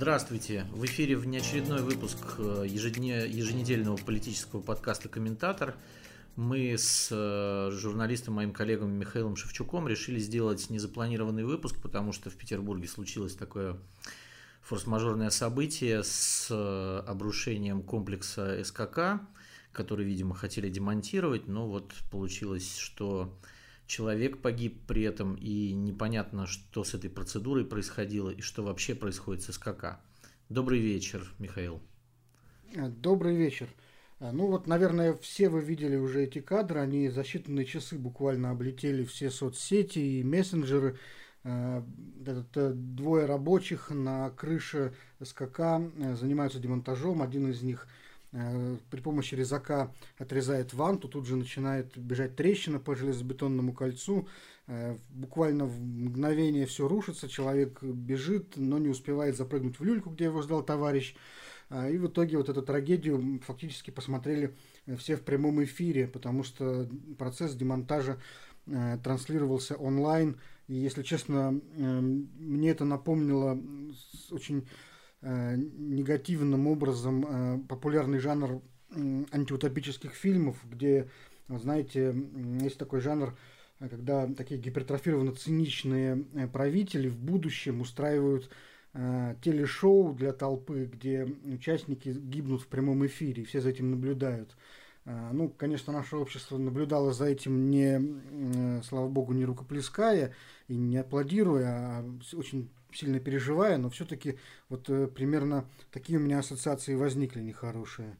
Здравствуйте! 0.00 0.64
В 0.72 0.86
эфире 0.86 1.14
внеочередной 1.14 1.82
выпуск 1.82 2.16
э, 2.38 2.64
еженедельного 2.66 3.98
политического 3.98 4.62
подкаста 4.62 5.10
«Комментатор». 5.10 5.74
Мы 6.36 6.78
с 6.78 7.10
э, 7.12 7.70
журналистом, 7.70 8.32
моим 8.32 8.54
коллегом 8.54 8.92
Михаилом 8.92 9.36
Шевчуком 9.36 9.86
решили 9.86 10.18
сделать 10.18 10.70
незапланированный 10.70 11.44
выпуск, 11.44 11.82
потому 11.82 12.14
что 12.14 12.30
в 12.30 12.36
Петербурге 12.36 12.88
случилось 12.88 13.34
такое 13.34 13.76
форс-мажорное 14.62 15.28
событие 15.28 16.02
с 16.02 16.46
э, 16.48 17.02
обрушением 17.06 17.82
комплекса 17.82 18.64
СКК, 18.64 19.20
который, 19.70 20.06
видимо, 20.06 20.34
хотели 20.34 20.70
демонтировать, 20.70 21.46
но 21.46 21.68
вот 21.68 21.92
получилось, 22.10 22.78
что 22.78 23.38
человек 23.90 24.40
погиб 24.40 24.86
при 24.86 25.02
этом, 25.02 25.34
и 25.34 25.72
непонятно, 25.72 26.46
что 26.46 26.84
с 26.84 26.94
этой 26.94 27.10
процедурой 27.10 27.64
происходило 27.64 28.30
и 28.30 28.40
что 28.40 28.62
вообще 28.62 28.94
происходит 28.94 29.42
с 29.42 29.52
СКК. 29.52 29.98
Добрый 30.48 30.78
вечер, 30.78 31.34
Михаил. 31.38 31.80
Э, 32.72 32.88
добрый 32.88 33.34
вечер. 33.34 33.68
Э, 34.20 34.30
ну 34.30 34.46
вот, 34.46 34.68
наверное, 34.68 35.14
все 35.14 35.48
вы 35.48 35.60
видели 35.60 35.96
уже 35.96 36.22
эти 36.22 36.40
кадры, 36.40 36.78
они 36.78 37.08
за 37.08 37.22
считанные 37.22 37.64
часы 37.64 37.98
буквально 37.98 38.50
облетели 38.50 39.04
все 39.04 39.28
соцсети 39.28 39.98
и 39.98 40.22
мессенджеры. 40.22 40.96
Э, 41.42 41.82
это 42.24 42.72
двое 42.72 43.26
рабочих 43.26 43.90
на 43.90 44.30
крыше 44.30 44.94
СКК 45.20 45.80
занимаются 46.14 46.60
демонтажом, 46.60 47.22
один 47.22 47.50
из 47.50 47.62
них– 47.62 47.88
при 48.32 49.00
помощи 49.00 49.34
резака 49.34 49.92
отрезает 50.18 50.72
ванту, 50.72 51.08
тут 51.08 51.26
же 51.26 51.36
начинает 51.36 51.96
бежать 51.98 52.36
трещина 52.36 52.78
по 52.78 52.94
железобетонному 52.94 53.72
кольцу, 53.72 54.28
э, 54.68 54.96
буквально 55.10 55.66
в 55.66 55.80
мгновение 55.80 56.66
все 56.66 56.86
рушится, 56.86 57.28
человек 57.28 57.82
бежит, 57.82 58.52
но 58.56 58.78
не 58.78 58.88
успевает 58.88 59.36
запрыгнуть 59.36 59.80
в 59.80 59.84
люльку, 59.84 60.10
где 60.10 60.24
его 60.24 60.42
ждал 60.42 60.62
товарищ, 60.62 61.16
э, 61.70 61.92
и 61.92 61.98
в 61.98 62.06
итоге 62.06 62.36
вот 62.36 62.48
эту 62.48 62.62
трагедию 62.62 63.40
фактически 63.44 63.90
посмотрели 63.90 64.54
все 64.96 65.16
в 65.16 65.22
прямом 65.22 65.62
эфире, 65.64 66.06
потому 66.06 66.44
что 66.44 66.88
процесс 67.18 67.54
демонтажа 67.54 68.18
транслировался 69.02 69.74
онлайн, 69.74 70.38
и, 70.68 70.74
если 70.74 71.02
честно, 71.02 71.60
мне 71.76 72.70
это 72.70 72.84
напомнило 72.84 73.58
очень 74.30 74.64
Э, 74.64 74.89
негативным 75.22 76.66
образом 76.66 77.26
э, 77.26 77.58
популярный 77.68 78.18
жанр 78.18 78.62
антиутопических 78.90 80.12
фильмов, 80.12 80.56
где, 80.64 81.08
знаете, 81.48 82.14
есть 82.60 82.78
такой 82.78 83.00
жанр, 83.00 83.36
э, 83.80 83.88
когда 83.88 84.26
такие 84.28 84.58
гипертрофированно 84.58 85.32
циничные 85.32 86.24
правители 86.52 87.08
в 87.08 87.18
будущем 87.18 87.80
устраивают 87.80 88.50
телешоу 88.92 90.12
для 90.14 90.32
толпы, 90.32 90.90
где 90.92 91.24
участники 91.44 92.08
гибнут 92.08 92.62
в 92.62 92.66
прямом 92.66 93.06
эфире, 93.06 93.44
и 93.44 93.46
все 93.46 93.60
за 93.60 93.70
этим 93.70 93.92
наблюдают. 93.92 94.56
Ну, 95.04 95.48
конечно, 95.48 95.92
наше 95.92 96.16
общество 96.16 96.58
наблюдало 96.58 97.12
за 97.12 97.26
этим 97.26 97.70
не, 97.70 98.82
слава 98.82 99.06
богу, 99.06 99.32
не 99.32 99.44
рукоплеская 99.44 100.34
и 100.66 100.74
не 100.74 100.96
аплодируя, 100.96 101.68
а 101.68 102.04
очень 102.32 102.68
сильно 102.94 103.20
переживая, 103.20 103.78
но 103.78 103.90
все-таки 103.90 104.38
вот 104.68 104.88
э, 104.88 105.06
примерно 105.06 105.68
такие 105.90 106.18
у 106.18 106.22
меня 106.22 106.38
ассоциации 106.38 106.94
возникли 106.94 107.40
нехорошие. 107.40 108.16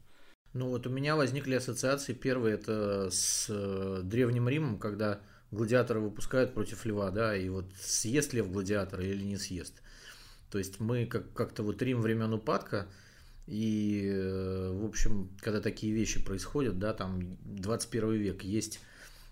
Ну 0.53 0.69
вот 0.69 0.85
у 0.85 0.89
меня 0.89 1.15
возникли 1.15 1.55
ассоциации. 1.55 2.13
Первые 2.13 2.55
это 2.55 3.09
с 3.09 3.47
э, 3.49 4.01
Древним 4.03 4.49
Римом, 4.49 4.79
когда 4.79 5.21
гладиатора 5.51 5.99
выпускают 5.99 6.53
против 6.53 6.85
льва, 6.85 7.11
да, 7.11 7.35
и 7.35 7.49
вот 7.49 7.65
съест 7.79 8.33
лев 8.33 8.51
гладиатора 8.51 9.03
или 9.03 9.23
не 9.23 9.37
съест. 9.37 9.81
То 10.49 10.57
есть 10.57 10.79
мы 10.79 11.05
как- 11.05 11.31
как-то 11.33 11.63
вот 11.63 11.81
Рим 11.81 12.01
времен 12.01 12.33
упадка, 12.33 12.87
и, 13.47 14.09
э, 14.13 14.71
в 14.73 14.85
общем, 14.85 15.29
когда 15.39 15.61
такие 15.61 15.93
вещи 15.93 16.23
происходят, 16.23 16.79
да, 16.79 16.93
там 16.93 17.37
21 17.43 18.13
век, 18.13 18.43
есть 18.43 18.79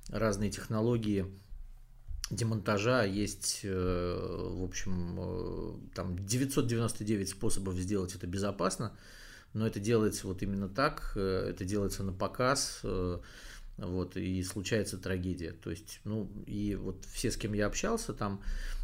разные 0.09 0.49
технологии, 0.49 1.25
демонтажа 2.29 3.03
есть, 3.03 3.61
э, 3.63 4.49
в 4.53 4.63
общем, 4.63 5.15
э, 5.17 5.73
там 5.95 6.17
999 6.25 7.29
способов 7.29 7.75
сделать 7.75 8.15
это 8.15 8.27
безопасно, 8.27 8.95
но 9.53 9.65
это 9.65 9.79
делается 9.79 10.27
вот 10.27 10.43
именно 10.43 10.69
так, 10.69 11.13
э, 11.15 11.49
это 11.49 11.65
делается 11.65 12.03
на 12.03 12.13
показ, 12.13 12.81
вот, 13.77 14.17
и 14.17 14.43
случается 14.43 14.97
трагедия. 14.97 15.53
То 15.53 15.71
есть, 15.71 16.01
ну, 16.03 16.29
и 16.45 16.75
вот 16.75 17.05
все, 17.05 17.31
с 17.31 17.37
кем 17.37 17.53
я 17.53 17.65
общался, 17.65 18.13
там 18.13 18.41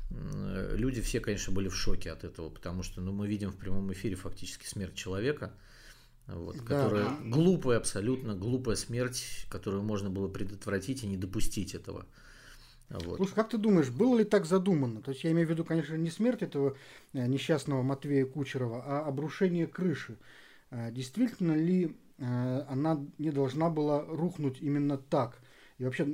люди 0.10 1.02
все, 1.02 1.20
конечно, 1.20 1.52
были 1.52 1.68
в 1.68 1.76
шоке 1.76 2.12
от 2.12 2.24
этого, 2.24 2.50
потому 2.50 2.82
что, 2.82 3.02
ну, 3.02 3.12
мы 3.12 3.28
видим 3.28 3.52
в 3.52 3.58
прямом 3.58 3.92
эфире 3.92 4.16
фактически 4.16 4.66
смерть 4.66 4.96
человека, 4.96 5.52
вот, 6.28 6.56
да. 6.58 6.64
которая 6.64 7.10
глупая, 7.26 7.78
абсолютно 7.78 8.36
глупая 8.36 8.78
смерть, 8.78 9.46
которую 9.50 9.84
можно 9.84 10.10
было 10.10 10.30
предотвратить 10.30 11.04
и 11.04 11.08
не 11.08 11.18
допустить 11.18 11.76
этого. 11.76 12.06
Вот. 12.90 13.18
Слушай, 13.18 13.34
как 13.34 13.50
ты 13.50 13.58
думаешь, 13.58 13.90
было 13.90 14.18
ли 14.18 14.24
так 14.24 14.46
задумано? 14.46 15.02
То 15.02 15.12
есть 15.12 15.24
я 15.24 15.32
имею 15.32 15.48
в 15.48 15.50
виду, 15.50 15.66
конечно, 15.66 15.96
не 15.96 16.10
смерть 16.10 16.44
этого 16.44 16.76
э, 17.14 17.26
несчастного 17.26 17.82
Матвея 17.82 18.26
Кучерова, 18.26 18.84
а 18.86 19.08
обрушение 19.08 19.68
крыши. 19.68 20.18
Э, 20.70 20.92
действительно 20.92 21.54
ли 21.54 21.96
э, 22.18 22.66
она 22.70 23.04
не 23.18 23.32
должна 23.32 23.70
была 23.70 24.06
рухнуть 24.06 24.62
именно 24.62 24.98
так? 24.98 25.40
И 25.78 25.84
вообще 25.84 26.08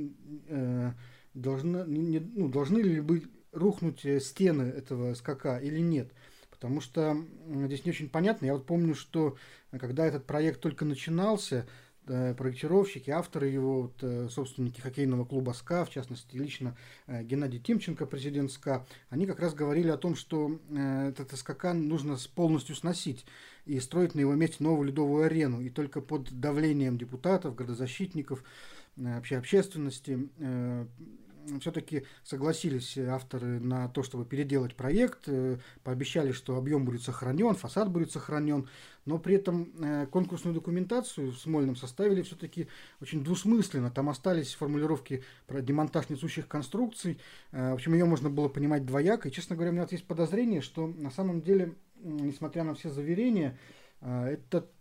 должны, 1.36 1.86
ну, 1.86 2.50
должны 2.50 2.80
ли 2.80 3.00
быть 3.00 3.26
рухнуть 3.52 4.04
стены 4.24 4.64
этого 4.64 5.14
скака 5.14 5.60
или 5.60 5.80
нет? 5.80 6.12
Потому 6.50 6.82
что 6.82 7.16
здесь 7.48 7.86
не 7.86 7.92
очень 7.92 8.10
понятно. 8.10 8.46
Я 8.46 8.54
вот 8.54 8.66
помню, 8.66 8.96
что 8.96 9.38
когда 9.72 10.06
этот 10.06 10.26
проект 10.26 10.62
только 10.62 10.84
начинался, 10.84 11.68
проектировщики, 12.36 13.10
авторы 13.10 13.48
его, 13.48 13.84
вот, 13.84 13.94
э, 14.02 14.28
собственники 14.30 14.82
хоккейного 14.82 15.26
клуба 15.26 15.52
СКА, 15.52 15.86
в 15.86 15.90
частности, 15.90 16.36
лично 16.36 16.76
э, 17.08 17.24
Геннадий 17.24 17.60
Тимченко, 17.60 18.06
президент 18.06 18.52
СКА, 18.52 18.86
они 19.10 19.26
как 19.26 19.40
раз 19.40 19.54
говорили 19.54 19.90
о 19.90 19.98
том, 19.98 20.16
что 20.16 20.60
этот 20.70 21.38
СКК 21.38 21.74
нужно 21.74 22.18
полностью 22.36 22.76
сносить 22.76 23.26
и 23.66 23.80
строить 23.80 24.16
на 24.16 24.20
его 24.20 24.34
месте 24.34 24.58
новую 24.60 24.88
ледовую 24.88 25.26
арену. 25.26 25.62
И 25.62 25.70
только 25.70 26.02
под 26.02 26.32
давлением 26.40 26.98
депутатов, 26.98 27.56
городозащитников, 27.56 28.44
вообще 28.96 29.38
общественности 29.38 30.30
все-таки 31.60 32.06
согласились 32.24 32.98
авторы 32.98 33.60
на 33.60 33.88
то, 33.90 34.04
чтобы 34.04 34.26
переделать 34.26 34.76
проект, 34.76 35.28
э, 35.28 35.58
пообещали, 35.84 36.32
что 36.32 36.58
объем 36.58 36.86
будет 36.86 37.02
сохранен, 37.02 37.56
фасад 37.56 37.90
будет 37.90 38.12
сохранен, 38.12 38.68
но 39.06 39.18
при 39.18 39.36
этом 39.36 39.72
э, 39.80 40.08
конкурсную 40.08 40.54
документацию 40.54 41.32
в 41.32 41.38
Смольном 41.38 41.76
составили 41.76 42.22
все-таки 42.22 42.68
очень 43.02 43.24
двусмысленно. 43.24 43.92
Там 43.92 44.10
остались 44.10 44.54
формулировки 44.54 45.24
про 45.48 45.62
демонтаж 45.62 46.10
несущих 46.10 46.48
конструкций. 46.48 47.20
Э, 47.52 47.72
в 47.72 47.76
общем, 47.76 47.94
ее 47.94 48.06
можно 48.06 48.30
было 48.30 48.48
понимать 48.48 48.86
двояко. 48.86 49.30
И, 49.30 49.32
честно 49.32 49.56
говоря, 49.56 49.72
у 49.72 49.74
меня 49.74 49.88
есть 49.90 50.06
подозрение, 50.06 50.62
что 50.62 50.88
на 50.88 51.12
самом 51.12 51.42
деле, 51.42 51.76
несмотря 52.02 52.64
на 52.64 52.76
все 52.76 52.90
заверения, 52.90 53.58
этот 54.02 54.72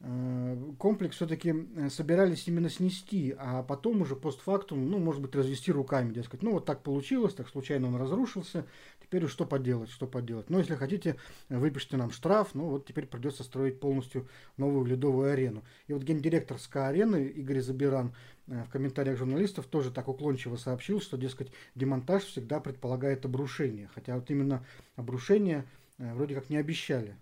комплекс 0.00 1.16
все-таки 1.16 1.52
э, 1.76 1.88
собирались 1.90 2.46
именно 2.46 2.70
снести, 2.70 3.34
а 3.36 3.64
потом 3.64 4.02
уже 4.02 4.14
постфактум, 4.14 4.88
ну, 4.88 4.98
может 4.98 5.20
быть, 5.20 5.34
развести 5.34 5.72
руками, 5.72 6.12
дескать, 6.12 6.42
ну, 6.42 6.52
вот 6.52 6.66
так 6.66 6.84
получилось, 6.84 7.34
так 7.34 7.48
случайно 7.48 7.88
он 7.88 7.96
разрушился, 7.96 8.64
теперь 9.02 9.26
что 9.26 9.44
поделать, 9.44 9.90
что 9.90 10.06
поделать. 10.06 10.50
Но 10.50 10.58
если 10.58 10.76
хотите, 10.76 11.16
выпишите 11.48 11.96
нам 11.96 12.12
штраф, 12.12 12.50
ну, 12.54 12.68
вот 12.68 12.86
теперь 12.86 13.06
придется 13.06 13.42
строить 13.42 13.80
полностью 13.80 14.28
новую 14.56 14.84
ледовую 14.84 15.32
арену. 15.32 15.64
И 15.88 15.92
вот 15.92 16.04
гендиректор 16.04 16.60
СКА-арены 16.60 17.26
Игорь 17.26 17.60
Забиран 17.60 18.14
э, 18.46 18.62
в 18.62 18.70
комментариях 18.70 19.18
журналистов 19.18 19.66
тоже 19.66 19.90
так 19.90 20.06
уклончиво 20.06 20.54
сообщил, 20.54 21.00
что, 21.00 21.16
дескать, 21.16 21.50
демонтаж 21.74 22.22
всегда 22.22 22.60
предполагает 22.60 23.24
обрушение, 23.24 23.90
хотя 23.92 24.14
вот 24.14 24.30
именно 24.30 24.64
обрушение 24.94 25.64
вроде 25.98 26.36
как 26.36 26.50
не 26.50 26.56
обещали. 26.56 27.16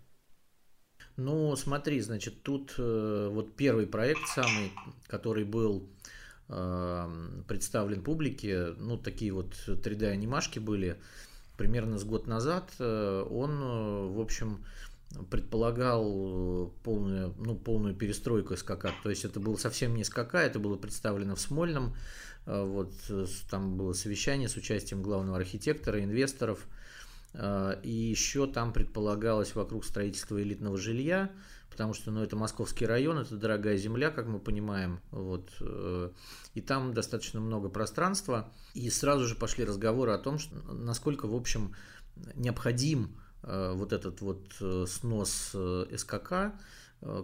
Ну, 1.17 1.55
смотри, 1.55 1.99
значит, 2.01 2.43
тут 2.43 2.75
э, 2.77 3.29
вот 3.31 3.55
первый 3.55 3.87
проект 3.87 4.21
самый, 4.27 4.71
который 5.07 5.45
был 5.45 5.89
э, 6.47 7.09
представлен 7.47 8.03
публике, 8.03 8.75
ну, 8.77 8.97
такие 8.97 9.33
вот 9.33 9.55
3D-анимашки 9.67 10.59
были 10.59 10.95
примерно 11.57 11.97
с 11.97 12.03
год 12.03 12.27
назад, 12.27 12.71
э, 12.77 13.27
он, 13.31 13.51
э, 13.51 14.13
в 14.13 14.21
общем, 14.21 14.63
предполагал 15.31 16.71
полную, 16.83 17.33
ну, 17.39 17.55
полную 17.55 17.95
перестройку 17.95 18.55
СКК. 18.55 18.91
То 19.01 19.09
есть 19.09 19.25
это 19.25 19.39
было 19.39 19.55
совсем 19.55 19.95
не 19.95 20.03
СКК, 20.03 20.35
это 20.35 20.59
было 20.59 20.75
представлено 20.75 21.35
в 21.35 21.39
Смольном. 21.41 21.95
Э, 22.45 22.63
вот 22.63 22.91
там 23.49 23.75
было 23.75 23.93
совещание 23.93 24.49
с 24.49 24.55
участием 24.55 25.01
главного 25.01 25.37
архитектора, 25.37 26.03
инвесторов– 26.03 26.59
и 27.83 27.91
еще 27.91 28.47
там 28.47 28.73
предполагалось 28.73 29.53
вокруг 29.53 29.85
строительства 29.85 30.41
элитного 30.41 30.77
жилья, 30.77 31.31
потому 31.69 31.93
что 31.93 32.09
ну, 32.09 32.23
это 32.23 32.35
московский 32.35 32.85
район, 32.85 33.19
это 33.19 33.37
дорогая 33.37 33.77
земля, 33.77 34.09
как 34.09 34.25
мы 34.27 34.39
понимаем. 34.39 34.99
Вот, 35.11 35.51
э, 35.61 36.09
и 36.55 36.61
там 36.61 36.93
достаточно 36.93 37.39
много 37.39 37.69
пространства. 37.69 38.51
И 38.73 38.89
сразу 38.89 39.27
же 39.27 39.35
пошли 39.35 39.65
разговоры 39.65 40.13
о 40.13 40.17
том, 40.17 40.39
что, 40.39 40.55
насколько, 40.73 41.27
в 41.27 41.35
общем, 41.35 41.75
необходим 42.35 43.15
вот 43.43 43.93
этот 43.93 44.19
вот 44.21 44.55
снос 44.89 45.55
СКК, 45.95 46.53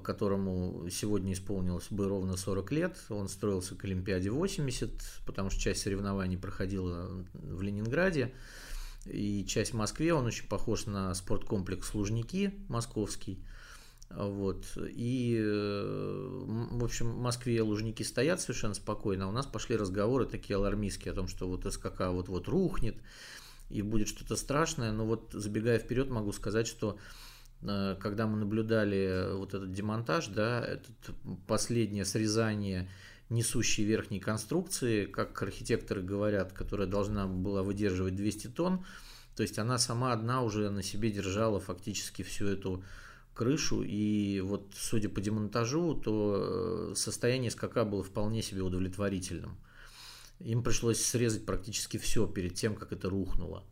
которому 0.04 0.88
сегодня 0.92 1.34
исполнилось 1.34 1.88
бы 1.90 2.08
ровно 2.08 2.38
40 2.38 2.72
лет. 2.72 2.98
Он 3.10 3.28
строился 3.28 3.76
к 3.76 3.84
Олимпиаде 3.86 4.30
80, 4.30 4.92
потому 5.26 5.50
что 5.50 5.60
часть 5.60 5.82
соревнований 5.82 6.38
проходила 6.38 7.26
в 7.34 7.62
Ленинграде 7.64 8.34
и 9.06 9.46
часть 9.46 9.74
в 9.74 9.76
Москве. 9.76 10.14
Он 10.14 10.26
очень 10.26 10.48
похож 10.48 10.86
на 10.86 11.14
спорткомплекс 11.14 11.94
Лужники 11.94 12.54
московский. 12.68 13.44
Вот. 14.10 14.66
И, 14.78 15.40
в 15.42 16.84
общем, 16.84 17.12
в 17.14 17.20
Москве 17.20 17.62
лужники 17.62 18.04
стоят 18.04 18.42
совершенно 18.42 18.76
спокойно, 18.76 19.26
а 19.26 19.28
у 19.28 19.32
нас 19.32 19.46
пошли 19.46 19.76
разговоры 19.76 20.26
такие 20.26 20.56
алармистские 20.56 21.14
о 21.14 21.16
том, 21.16 21.28
что 21.28 21.48
вот 21.48 21.66
СКК 21.72 22.10
вот-вот 22.10 22.48
рухнет, 22.48 22.98
и 23.70 23.82
будет 23.82 24.08
что-то 24.08 24.36
страшное. 24.36 24.92
Но 24.92 25.06
вот 25.06 25.32
забегая 25.34 25.80
вперед, 25.80 26.10
могу 26.10 26.32
сказать, 26.32 26.68
что 26.68 27.00
э, 27.64 27.96
когда 28.00 28.28
мы 28.28 28.38
наблюдали 28.38 29.36
вот 29.36 29.56
этот 29.56 29.72
демонтаж, 29.72 30.28
да, 30.28 30.64
это 30.64 30.92
последнее 31.48 32.06
срезание 32.06 32.90
несущей 33.34 33.84
верхней 33.84 34.20
конструкции, 34.20 35.06
как 35.06 35.42
архитекторы 35.42 36.02
говорят, 36.02 36.54
которая 36.54 36.88
должна 36.88 37.28
была 37.28 37.64
выдерживать 37.64 38.16
200 38.16 38.48
тонн, 38.48 38.86
то 39.36 39.44
есть 39.44 39.60
она 39.60 39.78
сама 39.78 40.14
одна 40.14 40.44
уже 40.44 40.70
на 40.70 40.84
себе 40.84 41.12
держала 41.12 41.60
фактически 41.60 42.22
всю 42.22 42.48
эту 42.48 42.84
крышу, 43.34 43.82
и 43.82 44.42
вот 44.42 44.74
судя 44.76 45.10
по 45.10 45.20
демонтажу, 45.20 45.96
то 45.96 46.92
э, 46.92 46.96
состояние 46.96 47.50
скака 47.50 47.84
было 47.84 48.04
вполне 48.04 48.44
себе 48.44 48.62
удовлетворительным. 48.62 49.58
Им 50.40 50.64
пришлось 50.64 51.02
срезать 51.04 51.46
практически 51.46 51.98
все 51.98 52.28
перед 52.28 52.54
тем, 52.54 52.76
как 52.76 52.92
это 52.92 53.10
рухнуло. 53.10 53.64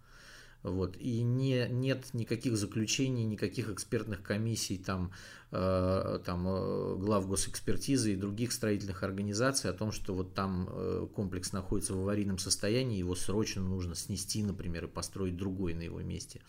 Вот. 0.63 0.95
И 0.97 1.23
не, 1.23 1.67
нет 1.69 2.13
никаких 2.13 2.55
заключений, 2.57 3.23
никаких 3.23 3.69
экспертных 3.69 4.21
комиссий, 4.21 4.77
там, 4.77 5.11
э, 5.51 6.19
там, 6.23 6.47
э, 6.47 6.95
глав 6.97 7.27
госэкспертизы 7.27 8.13
и 8.13 8.15
других 8.15 8.51
строительных 8.51 9.03
организаций 9.03 9.71
о 9.71 9.73
том, 9.73 9.91
что 9.91 10.13
вот 10.13 10.35
там 10.35 10.69
э, 10.69 11.07
комплекс 11.15 11.51
находится 11.51 11.95
в 11.95 11.99
аварийном 11.99 12.37
состоянии, 12.37 12.99
его 12.99 13.15
срочно 13.15 13.61
нужно 13.61 13.95
снести, 13.95 14.43
например, 14.43 14.85
и 14.85 14.87
построить 14.87 15.35
другой 15.35 15.73
на 15.73 15.81
его 15.81 16.01
месте. 16.01 16.41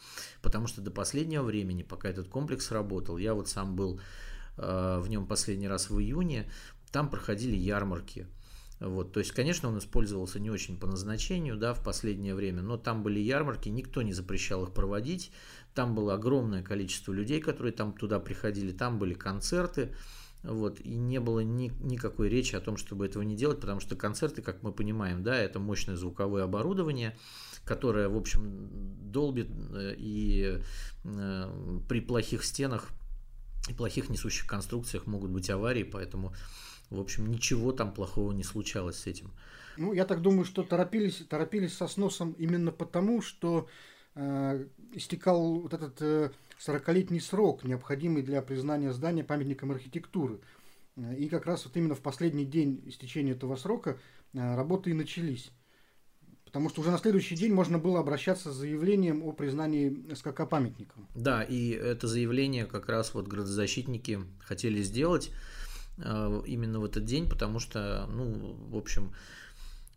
Потому 0.42 0.66
что 0.66 0.82
до 0.82 0.90
последнего 0.90 1.42
времени, 1.42 1.82
пока 1.82 2.08
этот 2.08 2.28
комплекс 2.28 2.70
работал, 2.70 3.16
я 3.16 3.32
вот 3.34 3.48
сам 3.48 3.76
был 3.76 4.00
э, 4.58 4.98
в 5.00 5.08
нем 5.08 5.26
последний 5.26 5.68
раз 5.68 5.88
в 5.88 5.98
июне, 5.98 6.50
там 6.90 7.08
проходили 7.08 7.56
ярмарки– 7.56 8.26
вот, 8.82 9.12
то 9.12 9.20
есть, 9.20 9.32
конечно, 9.32 9.68
он 9.68 9.78
использовался 9.78 10.40
не 10.40 10.50
очень 10.50 10.76
по 10.76 10.86
назначению, 10.86 11.56
да, 11.56 11.72
в 11.72 11.82
последнее 11.84 12.34
время, 12.34 12.62
но 12.62 12.76
там 12.76 13.02
были 13.02 13.20
ярмарки, 13.20 13.68
никто 13.68 14.02
не 14.02 14.12
запрещал 14.12 14.64
их 14.64 14.72
проводить, 14.72 15.30
там 15.74 15.94
было 15.94 16.14
огромное 16.14 16.62
количество 16.62 17.12
людей, 17.12 17.40
которые 17.40 17.72
там 17.72 17.92
туда 17.92 18.18
приходили, 18.18 18.72
там 18.72 18.98
были 18.98 19.14
концерты, 19.14 19.94
вот, 20.42 20.80
и 20.80 20.96
не 20.96 21.20
было 21.20 21.40
ни, 21.40 21.72
никакой 21.80 22.28
речи 22.28 22.56
о 22.56 22.60
том, 22.60 22.76
чтобы 22.76 23.06
этого 23.06 23.22
не 23.22 23.36
делать, 23.36 23.60
потому 23.60 23.78
что 23.78 23.94
концерты, 23.94 24.42
как 24.42 24.64
мы 24.64 24.72
понимаем, 24.72 25.22
да, 25.22 25.36
это 25.36 25.60
мощное 25.60 25.94
звуковое 25.94 26.42
оборудование, 26.42 27.16
которое, 27.64 28.08
в 28.08 28.16
общем, 28.16 28.68
долбит 29.12 29.48
э, 29.48 29.94
и 29.96 30.60
э, 31.04 31.80
при 31.88 32.00
плохих 32.00 32.42
стенах 32.44 32.88
и 33.68 33.74
плохих 33.74 34.08
несущих 34.10 34.48
конструкциях 34.48 35.06
могут 35.06 35.30
быть 35.30 35.48
аварии, 35.48 35.84
поэтому 35.84 36.34
в 36.92 37.00
общем, 37.00 37.26
ничего 37.26 37.72
там 37.72 37.92
плохого 37.92 38.32
не 38.32 38.44
случалось 38.44 38.96
с 38.96 39.06
этим. 39.06 39.30
Ну, 39.76 39.92
я 39.92 40.04
так 40.04 40.20
думаю, 40.20 40.44
что 40.44 40.62
торопились, 40.62 41.24
торопились 41.28 41.74
со 41.74 41.88
сносом 41.88 42.32
именно 42.32 42.70
потому, 42.70 43.22
что 43.22 43.68
э, 44.14 44.66
истекал 44.92 45.60
вот 45.60 45.72
этот 45.72 46.00
э, 46.02 46.30
40-летний 46.60 47.20
срок, 47.20 47.64
необходимый 47.64 48.22
для 48.22 48.42
признания 48.42 48.92
здания 48.92 49.24
памятником 49.24 49.72
архитектуры. 49.72 50.40
И 51.16 51.28
как 51.28 51.46
раз 51.46 51.64
вот 51.64 51.76
именно 51.76 51.94
в 51.94 52.00
последний 52.00 52.44
день 52.44 52.82
истечения 52.86 53.32
этого 53.32 53.56
срока 53.56 53.98
э, 54.34 54.54
работы 54.56 54.90
и 54.90 54.94
начались. 54.94 55.50
Потому 56.44 56.68
что 56.68 56.82
уже 56.82 56.90
на 56.90 56.98
следующий 56.98 57.34
день 57.34 57.54
можно 57.54 57.78
было 57.78 58.00
обращаться 58.00 58.52
с 58.52 58.56
заявлением 58.56 59.22
о 59.22 59.32
признании 59.32 60.12
СКК 60.14 60.46
памятником. 60.46 61.08
Да, 61.14 61.42
и 61.42 61.70
это 61.70 62.06
заявление 62.06 62.66
как 62.66 62.90
раз 62.90 63.14
вот 63.14 63.26
градозащитники 63.26 64.20
хотели 64.40 64.82
сделать. 64.82 65.32
Э, 65.98 66.42
именно 66.46 66.80
в 66.80 66.84
этот 66.84 67.04
день, 67.04 67.28
потому 67.28 67.58
что, 67.58 68.06
ну, 68.10 68.56
в 68.70 68.76
общем, 68.76 69.12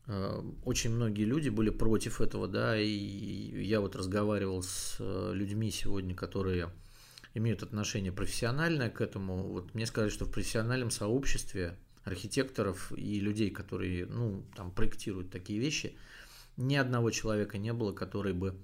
э, 0.07 0.42
очень 0.63 0.92
многие 0.92 1.24
люди 1.24 1.50
были 1.50 1.69
против 1.69 2.21
этого, 2.21 2.47
да, 2.47 2.77
и 2.77 3.63
я 3.63 3.81
вот 3.81 3.95
разговаривал 3.95 4.62
с 4.62 4.97
э, 5.00 5.31
людьми 5.33 5.71
сегодня, 5.71 6.15
которые 6.15 6.69
имеют 7.33 7.63
отношение 7.63 8.12
профессиональное 8.12 8.89
к 8.89 9.01
этому. 9.01 9.44
Вот 9.47 9.74
мне 9.74 9.86
сказали, 9.86 10.09
что 10.09 10.25
в 10.25 10.31
профессиональном 10.31 10.92
сообществе 10.92 11.77
архитекторов 12.03 12.91
и 12.95 13.19
людей, 13.19 13.50
которые, 13.50 14.06
ну, 14.06 14.44
там, 14.56 14.71
проектируют 14.71 15.31
такие 15.31 15.59
вещи, 15.59 15.98
ни 16.56 16.75
одного 16.75 17.12
человека 17.12 17.57
не 17.57 17.74
было, 17.74 17.91
который 17.91 18.33
бы 18.33 18.56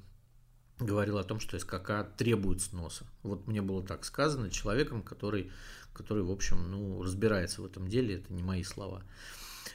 говорил 0.80 1.18
о 1.18 1.24
том, 1.24 1.39
что 1.39 1.60
СКК 1.60 2.07
требует 2.18 2.62
сноса. 2.62 3.06
Вот 3.24 3.48
мне 3.48 3.62
было 3.62 3.86
так 3.86 4.06
сказано 4.06 4.50
человеком, 4.50 5.01
который 5.01 5.51
который, 5.94 6.24
в 6.24 6.32
общем, 6.32 6.70
ну, 6.70 7.02
разбирается 7.02 7.62
в 7.62 7.66
этом 7.66 7.88
деле, 7.88 8.16
это 8.16 8.34
не 8.34 8.44
мои 8.44 8.64
слова. 8.64 9.04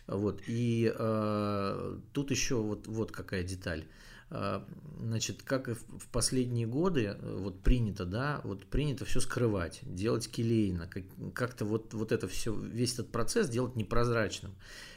Вот, 0.07 0.43
и 0.47 0.93
э, 0.95 1.99
тут 2.13 2.31
еще 2.31 2.57
вот, 2.57 2.87
вот 2.87 3.13
какая 3.13 3.43
деталь. 3.43 3.87
Э, 4.31 4.63
значит, 5.01 5.43
как 5.43 5.69
и 5.69 5.75
в 5.75 6.09
последние 6.11 6.67
годы, 6.67 7.17
э, 7.19 7.37
вот 7.39 7.63
принято, 7.63 8.05
да, 8.05 8.41
вот 8.45 8.67
принято 8.67 9.05
все 9.05 9.21
скрывать, 9.21 9.81
делать 9.83 10.29
келейно, 10.29 10.91
как-то 11.35 11.65
вот, 11.65 11.95
вот 11.95 12.13
это 12.13 12.27
все, 12.27 12.55
весь 12.55 12.95
этот 12.95 13.13
процесс 13.13 13.49
делать 13.49 13.77
непрозрачным. 13.77 14.55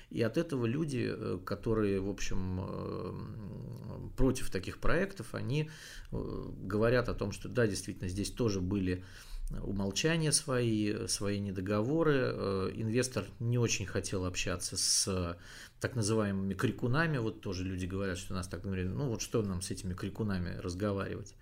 И 0.09 0.23
от 0.23 0.37
этого 0.37 0.65
люди, 0.65 1.11
э, 1.11 1.39
которые, 1.45 1.99
в 1.99 2.09
общем, 2.09 4.09
против 4.17 4.49
таких 4.49 4.79
проектов, 4.79 5.35
они 5.35 5.69
говорят 6.11 7.09
о 7.09 7.13
том, 7.13 7.31
что 7.31 7.47
да, 7.47 7.67
действительно, 7.67 8.09
здесь 8.09 8.31
тоже 8.31 8.59
были 8.59 9.03
умолчания 9.61 10.31
свои, 10.31 11.07
свои 11.07 11.39
недоговоры. 11.39 12.15
Э, 12.15 12.71
инвестор 12.75 13.25
не 13.39 13.57
очень 13.57 13.85
хотел 13.85 14.25
общаться 14.25 14.77
с 14.77 15.37
так 15.79 15.95
называемыми 15.95 16.53
крикунами. 16.53 17.17
Вот 17.17 17.41
тоже 17.41 17.63
люди 17.63 17.85
говорят, 17.85 18.17
что 18.17 18.33
нас 18.33 18.47
так 18.47 18.61
говорили, 18.61 18.87
ну 18.87 19.07
вот 19.07 19.21
что 19.21 19.41
нам 19.41 19.61
с 19.61 19.71
этими 19.71 19.93
крикунами 19.93 20.57
разговаривать. 20.57 21.35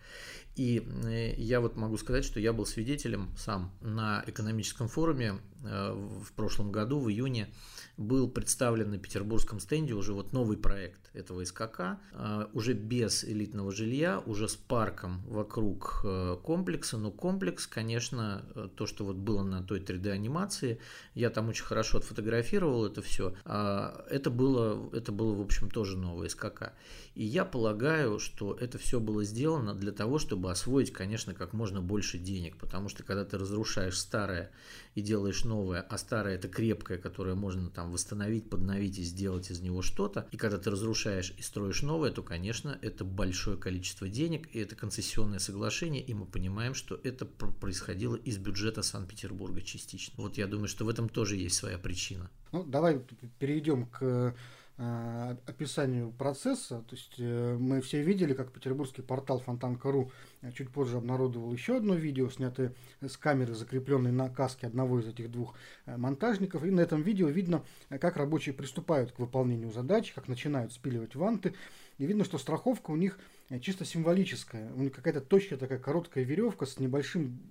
И 0.56 0.84
э, 1.06 1.36
я 1.38 1.62
вот 1.62 1.76
могу 1.76 1.98
сказать, 1.98 2.26
что 2.26 2.40
я 2.40 2.54
был 2.54 2.66
свидетелем 2.66 3.30
сам 3.38 3.72
на 3.82 4.24
экономическом 4.26 4.88
форуме 4.88 5.40
э, 5.64 5.92
в 5.94 6.32
прошлом 6.34 6.72
году, 6.72 7.00
в 7.00 7.10
июне, 7.10 7.50
был 7.98 8.30
представлен 8.30 8.92
на 8.92 9.00
петербургском 9.00 9.60
стенде 9.60 9.94
уже 9.94 10.14
вот 10.14 10.32
новый 10.32 10.56
проект 10.56 11.10
этого 11.14 11.44
СКК, 11.44 11.98
а, 12.14 12.50
уже 12.54 12.74
без 12.74 13.24
элитного 13.24 13.72
жилья, 13.72 14.22
уже 14.26 14.48
с 14.48 14.56
парком 14.56 15.24
вокруг 15.26 16.02
э, 16.04 16.38
комплекса, 16.44 16.98
но 16.98 17.12
комплекс, 17.12 17.66
конечно, 17.66 18.46
э, 18.54 18.70
то, 18.76 18.86
что 18.86 19.04
вот 19.04 19.16
было 19.16 19.42
на 19.42 19.64
той 19.64 19.80
3D-анимации, 19.80 20.80
я 21.16 21.32
там 21.32 21.50
очень 21.50 21.66
хорошо 21.66 21.98
отфотографировал 21.98 22.86
это 22.86 23.02
все, 23.02 23.34
а, 23.46 24.06
это 24.28 24.36
было, 24.36 24.90
это 24.92 25.12
было, 25.14 25.34
в 25.34 25.42
общем, 25.42 25.70
тоже 25.70 25.98
новое 25.98 26.28
СКК. 26.28 26.74
И 27.16 27.24
я 27.24 27.46
полагаю, 27.46 28.20
что 28.20 28.54
это 28.54 28.78
все 28.78 29.00
было 29.00 29.24
сделано 29.24 29.74
для 29.74 29.92
того, 29.92 30.20
чтобы 30.20 30.52
освоить, 30.52 30.92
конечно, 30.92 31.34
как 31.34 31.54
можно 31.54 31.82
больше 31.82 32.18
денег, 32.18 32.58
потому 32.58 32.90
что 32.90 33.04
когда 33.04 33.24
ты 33.24 33.38
разрушаешь 33.38 33.98
старое 33.98 34.52
и 34.96 35.02
делаешь 35.02 35.46
новое, 35.46 35.82
а 35.82 35.98
старое 35.98 36.36
это 36.36 36.50
крепкое, 36.50 36.98
которое 36.98 37.36
можно 37.36 37.70
там 37.70 37.92
восстановить, 37.92 38.50
подновить 38.50 39.00
и 39.00 39.04
сделать 39.04 39.50
из 39.50 39.62
него 39.62 39.82
что-то, 39.82 40.28
и 40.32 40.38
когда 40.38 40.58
ты 40.58 40.70
разрушаешь 40.70 41.34
и 41.38 41.42
строишь 41.42 41.82
новое, 41.82 42.12
то, 42.12 42.22
конечно, 42.22 42.78
это 42.82 43.06
большое 43.06 43.58
количество 43.58 44.10
денег, 44.10 44.54
и 44.54 44.60
это 44.60 44.76
концессионное 44.76 45.40
соглашение, 45.40 46.04
и 46.04 46.14
мы 46.14 46.26
понимаем, 46.26 46.74
что 46.74 47.00
это 47.04 47.26
происходило 47.26 48.16
из 48.16 48.38
бюджета 48.38 48.82
Санкт-Петербурга 48.82 49.62
частично. 49.62 50.14
Вот 50.18 50.38
я 50.38 50.48
думаю, 50.48 50.68
что 50.68 50.84
в 50.84 50.90
этом 50.90 51.08
тоже 51.08 51.38
есть 51.38 51.56
своя 51.56 51.78
причина. 51.78 52.30
Ну, 52.52 52.64
давай 52.64 53.02
перейдем 53.40 53.86
к 53.86 54.36
Э, 54.80 55.36
описанию 55.48 56.12
процесса. 56.12 56.84
То 56.88 56.96
есть 56.96 57.16
э, 57.18 57.58
мы 57.60 57.82
все 57.82 58.04
видели, 58.04 58.36
как 58.36 58.52
петербургский 58.52 59.02
портал 59.02 59.40
Фонтанка.ру 59.40 60.12
э, 60.44 60.52
чуть 60.52 60.70
позже 60.70 60.98
обнародовал 60.98 61.52
еще 61.52 61.78
одно 61.78 61.96
видео, 61.96 62.30
снятое 62.30 62.76
с 63.02 63.18
камеры, 63.18 63.56
закрепленной 63.56 64.12
на 64.12 64.30
каске 64.30 64.68
одного 64.68 65.00
из 65.00 65.08
этих 65.08 65.32
двух 65.32 65.56
монтажников. 65.88 66.64
И 66.64 66.70
на 66.70 66.82
этом 66.82 67.02
видео 67.02 67.28
видно, 67.28 67.64
как 67.90 68.18
рабочие 68.18 68.54
приступают 68.54 69.14
к 69.14 69.18
выполнению 69.18 69.72
задач, 69.72 70.14
как 70.14 70.28
начинают 70.28 70.72
спиливать 70.72 71.16
ванты. 71.16 71.56
И 71.98 72.06
видно, 72.06 72.24
что 72.24 72.38
страховка 72.38 72.92
у 72.92 72.98
них 72.98 73.18
чисто 73.62 73.84
символическая. 73.84 74.72
У 74.74 74.82
них 74.82 74.94
какая-то 74.94 75.22
точка 75.22 75.58
такая 75.58 75.80
короткая 75.80 76.24
веревка 76.24 76.68
с 76.68 76.78
небольшим 76.78 77.42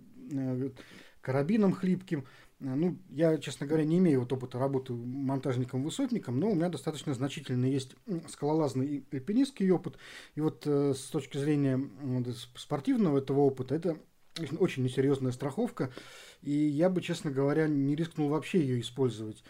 карабином 1.23 1.73
хлипким, 1.73 2.25
ну, 2.59 2.99
я, 3.11 3.37
честно 3.39 3.67
говоря, 3.67 3.85
не 3.85 3.99
имею 3.99 4.21
вот 4.21 4.33
опыта 4.33 4.59
работы 4.59 4.95
монтажником-высотником, 4.95 6.41
но 6.41 6.51
у 6.51 6.55
меня 6.55 6.69
достаточно 6.69 7.13
значительный 7.13 7.71
есть 7.71 7.97
скалолазный 8.29 8.87
и 8.87 9.05
альпинистский 9.13 9.71
опыт. 9.71 9.97
И 10.35 10.41
вот 10.41 10.67
э, 10.67 10.95
с 10.95 11.03
точки 11.11 11.37
зрения 11.37 11.81
спортивного 12.57 13.19
этого 13.19 13.41
опыта, 13.41 13.75
это 13.75 13.99
очень 14.59 14.85
несерьезная 14.85 15.33
страховка, 15.33 15.91
и 16.43 16.53
я 16.53 16.91
бы, 16.91 17.01
честно 17.01 17.31
говоря, 17.31 17.69
не 17.69 17.95
рискнул 17.95 18.29
вообще 18.29 18.61
ее 18.61 18.81
использовать. 18.81 19.43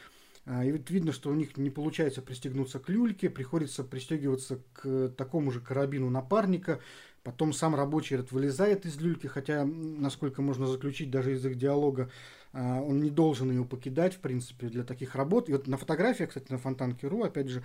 А, 0.45 0.65
и 0.65 0.71
вот 0.71 0.89
видно, 0.91 1.13
что 1.13 1.31
у 1.31 1.35
них 1.35 1.57
не 1.57 1.71
получается 1.71 2.23
пристегнуться 2.23 2.79
к 2.79 2.89
люльке, 2.89 3.29
приходится 3.29 3.83
пристегиваться 3.83 4.63
к 4.73 5.09
такому 5.17 5.51
же 5.51 5.61
карабину 5.61 6.09
напарника, 6.09 6.81
потом 7.25 7.53
сам 7.53 7.75
рабочий 7.75 8.15
этот 8.15 8.31
вылезает 8.31 8.87
из 8.87 8.97
люльки, 9.01 9.27
хотя, 9.27 9.65
насколько 9.65 10.43
можно 10.43 10.69
заключить 10.69 11.11
даже 11.11 11.33
из 11.33 11.45
их 11.45 11.57
диалога, 11.57 12.11
он 12.57 13.01
не 13.01 13.11
должен 13.11 13.51
ее 13.51 13.65
покидать, 13.65 14.15
в 14.15 14.19
принципе, 14.21 14.69
для 14.69 14.83
таких 14.83 15.15
работ. 15.15 15.49
И 15.49 15.53
вот 15.53 15.67
на 15.67 15.77
фотографиях, 15.77 16.31
кстати, 16.31 16.51
на 16.51 16.59
Фонтанке.ру, 16.59 17.23
опять 17.23 17.49
же, 17.49 17.63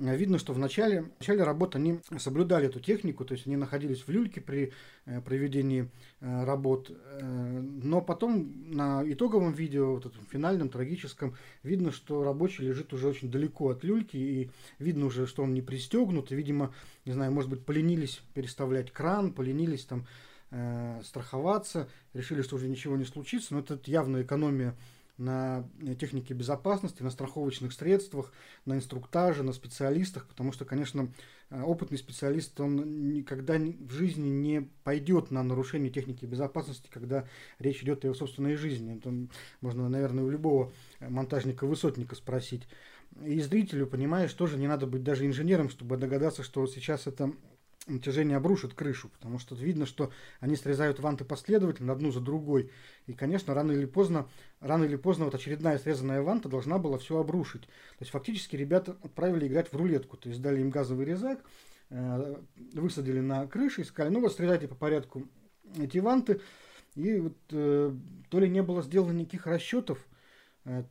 а, 0.00 0.14
видно, 0.14 0.38
что 0.38 0.52
в 0.52 0.58
начале, 0.58 1.02
в 1.02 1.20
начале 1.20 1.42
работы 1.42 1.78
они 1.78 2.00
соблюдали 2.18 2.68
эту 2.68 2.78
технику, 2.78 3.24
то 3.24 3.34
есть 3.34 3.46
они 3.46 3.56
находились 3.56 4.06
в 4.06 4.10
люльке 4.10 4.40
при 4.40 4.72
э, 5.06 5.20
проведении 5.20 5.88
э, 6.20 6.44
работ. 6.44 6.90
Э, 6.90 7.60
но 7.82 8.00
потом 8.00 8.52
на 8.70 9.02
итоговом 9.04 9.52
видео, 9.52 9.94
вот 9.94 10.06
этом 10.06 10.24
финальном, 10.30 10.68
трагическом, 10.68 11.34
видно, 11.64 11.90
что 11.90 12.22
рабочий 12.22 12.64
лежит 12.64 12.92
уже 12.92 13.08
очень 13.08 13.30
далеко 13.30 13.70
от 13.70 13.82
люльки, 13.82 14.16
и 14.16 14.50
видно 14.78 15.06
уже, 15.06 15.26
что 15.26 15.42
он 15.42 15.52
не 15.52 15.62
пристегнут, 15.62 16.30
и, 16.30 16.36
видимо, 16.36 16.72
не 17.04 17.12
знаю, 17.12 17.32
может 17.32 17.50
быть, 17.50 17.64
поленились 17.64 18.20
переставлять 18.34 18.92
кран, 18.92 19.32
поленились 19.32 19.84
там 19.84 20.06
э, 20.50 21.00
страховаться, 21.04 21.88
решили, 22.14 22.42
что 22.42 22.56
уже 22.56 22.68
ничего 22.68 22.96
не 22.96 23.04
случится, 23.04 23.54
но 23.54 23.60
это 23.60 23.78
явная 23.84 24.22
экономия 24.22 24.74
на 25.18 25.68
технике 25.98 26.32
безопасности, 26.32 27.02
на 27.02 27.10
страховочных 27.10 27.72
средствах, 27.72 28.32
на 28.64 28.74
инструктаже, 28.74 29.42
на 29.42 29.52
специалистах, 29.52 30.28
потому 30.28 30.52
что, 30.52 30.64
конечно, 30.64 31.12
э, 31.50 31.60
опытный 31.60 31.98
специалист, 31.98 32.58
он 32.60 33.12
никогда 33.12 33.58
в 33.58 33.90
жизни 33.90 34.28
не 34.28 34.70
пойдет 34.84 35.32
на 35.32 35.42
нарушение 35.42 35.90
техники 35.90 36.24
безопасности, 36.24 36.88
когда 36.88 37.26
речь 37.58 37.82
идет 37.82 38.04
о 38.04 38.06
его 38.06 38.14
собственной 38.14 38.54
жизни. 38.54 38.96
Это 38.96 39.12
можно, 39.60 39.88
наверное, 39.88 40.22
у 40.22 40.30
любого 40.30 40.72
монтажника-высотника 41.00 42.14
спросить. 42.14 42.68
И 43.24 43.40
зрителю, 43.40 43.88
понимаешь, 43.88 44.32
тоже 44.32 44.56
не 44.56 44.68
надо 44.68 44.86
быть 44.86 45.02
даже 45.02 45.26
инженером, 45.26 45.68
чтобы 45.68 45.96
догадаться, 45.96 46.44
что 46.44 46.66
сейчас 46.68 47.08
это 47.08 47.32
натяжение 47.88 48.36
обрушит 48.36 48.74
крышу, 48.74 49.08
потому 49.08 49.38
что 49.38 49.54
видно, 49.54 49.86
что 49.86 50.10
они 50.40 50.56
срезают 50.56 51.00
ванты 51.00 51.24
последовательно, 51.24 51.92
одну 51.92 52.10
за 52.10 52.20
другой. 52.20 52.70
И, 53.06 53.12
конечно, 53.12 53.54
рано 53.54 53.72
или 53.72 53.86
поздно, 53.86 54.28
рано 54.60 54.84
или 54.84 54.96
поздно 54.96 55.24
вот 55.24 55.34
очередная 55.34 55.78
срезанная 55.78 56.22
ванта 56.22 56.48
должна 56.48 56.78
была 56.78 56.98
все 56.98 57.18
обрушить. 57.18 57.62
То 57.62 58.00
есть, 58.00 58.12
фактически, 58.12 58.56
ребята 58.56 58.96
отправили 59.02 59.46
играть 59.46 59.72
в 59.72 59.76
рулетку. 59.76 60.16
То 60.16 60.28
есть, 60.28 60.40
дали 60.40 60.60
им 60.60 60.70
газовый 60.70 61.06
резак, 61.06 61.40
э, 61.90 62.36
высадили 62.74 63.20
на 63.20 63.46
крыше 63.46 63.82
и 63.82 63.84
сказали, 63.84 64.12
ну 64.12 64.20
вот, 64.20 64.34
срезайте 64.34 64.68
по 64.68 64.74
порядку 64.74 65.24
эти 65.76 65.98
ванты. 65.98 66.40
И 66.94 67.18
вот 67.18 67.36
э, 67.50 67.94
то 68.28 68.40
ли 68.40 68.48
не 68.48 68.62
было 68.62 68.82
сделано 68.82 69.12
никаких 69.12 69.46
расчетов, 69.46 70.07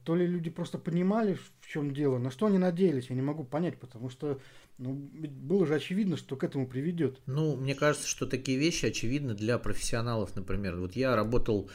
то 0.04 0.16
ли 0.16 0.26
люди 0.26 0.50
просто 0.50 0.78
понимали, 0.78 1.38
в 1.62 1.68
чем 1.68 1.94
дело, 1.94 2.18
на 2.18 2.32
что 2.32 2.48
они 2.48 2.58
надеялись, 2.58 3.10
я 3.10 3.16
не 3.16 3.22
могу 3.22 3.44
понять, 3.44 3.80
потому 3.80 4.10
что 4.10 4.40
ну, 4.78 4.94
было 4.94 5.66
же 5.66 5.76
очевидно, 5.76 6.18
что 6.18 6.36
к 6.36 6.44
этому 6.44 6.68
приведет. 6.68 7.20
Ну, 7.26 7.56
мне 7.56 7.74
кажется, 7.74 8.08
что 8.08 8.28
такие 8.28 8.58
вещи 8.58 8.86
очевидны 8.86 9.34
для 9.34 9.58
профессионалов, 9.58 10.36
например. 10.36 10.76
Вот 10.78 10.96
я 10.96 11.16
работал 11.16 11.70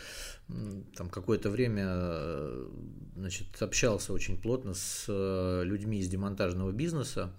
там 0.97 1.09
какое-то 1.09 1.51
время, 1.51 1.85
э, 1.87 2.69
значит, 3.17 3.61
общался 3.61 4.13
очень 4.13 4.41
плотно 4.41 4.75
с 4.75 5.07
э, 5.09 5.63
людьми 5.65 5.99
из 5.99 6.09
демонтажного 6.09 6.73
бизнеса. 6.73 7.33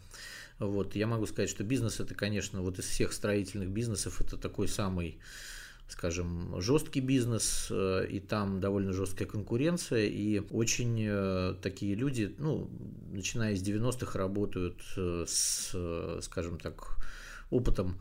Вот, 0.60 0.96
я 0.96 1.08
могу 1.08 1.26
сказать, 1.26 1.50
что 1.50 1.64
бизнес 1.64 2.00
это, 2.00 2.14
конечно, 2.16 2.62
вот 2.62 2.80
из 2.80 2.86
всех 2.86 3.14
строительных 3.14 3.70
бизнесов 3.70 4.22
это 4.22 4.38
такой 4.38 4.68
самый 4.68 5.20
скажем, 5.88 6.60
жесткий 6.62 7.02
бизнес, 7.02 7.68
э, 7.70 8.08
и 8.10 8.20
там 8.20 8.60
довольно 8.60 8.94
жесткая 8.94 9.28
конкуренция, 9.28 10.06
и 10.06 10.40
очень 10.52 11.04
э, 11.06 11.56
такие 11.62 11.96
люди, 11.96 12.36
ну, 12.40 12.70
начиная 13.12 13.56
с 13.56 13.62
90-х, 13.62 14.18
работают 14.18 14.82
э, 14.98 15.26
с, 15.28 15.76
скажем 16.22 16.60
так, 16.60 16.98
опытом 17.50 18.00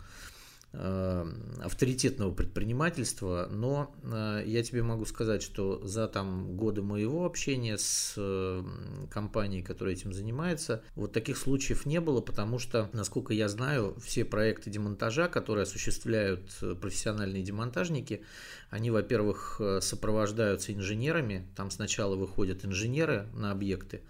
авторитетного 0.73 2.33
предпринимательства, 2.33 3.47
но 3.51 3.95
э, 4.03 4.43
я 4.47 4.63
тебе 4.63 4.83
могу 4.83 5.05
сказать, 5.05 5.43
что 5.43 5.87
за 5.87 6.09
там 6.09 6.57
годы 6.57 6.81
моего 6.81 7.27
общения 7.27 7.77
с 7.77 8.15
э, 8.17 8.63
компанией, 9.11 9.63
которая 9.63 9.95
этим 9.95 10.15
занимается, 10.15 10.83
вот 10.95 11.13
таких 11.13 11.37
случаев 11.37 11.85
не 11.85 12.01
было, 12.01 12.23
потому 12.23 12.59
что, 12.59 12.89
насколько 12.95 13.35
я 13.35 13.49
знаю, 13.49 13.97
все 14.03 14.25
проекты 14.25 14.71
демонтажа, 14.71 15.29
которые 15.29 15.65
осуществляют 15.65 16.51
профессиональные 16.81 17.43
демонтажники, 17.43 18.23
они, 18.71 18.91
во-первых, 18.91 19.61
сопровождаются 19.81 20.73
инженерами, 20.73 21.47
там 21.55 21.71
сначала 21.71 22.17
выходят 22.17 22.65
инженеры 22.65 23.27
на 23.35 23.51
объекты, 23.51 24.01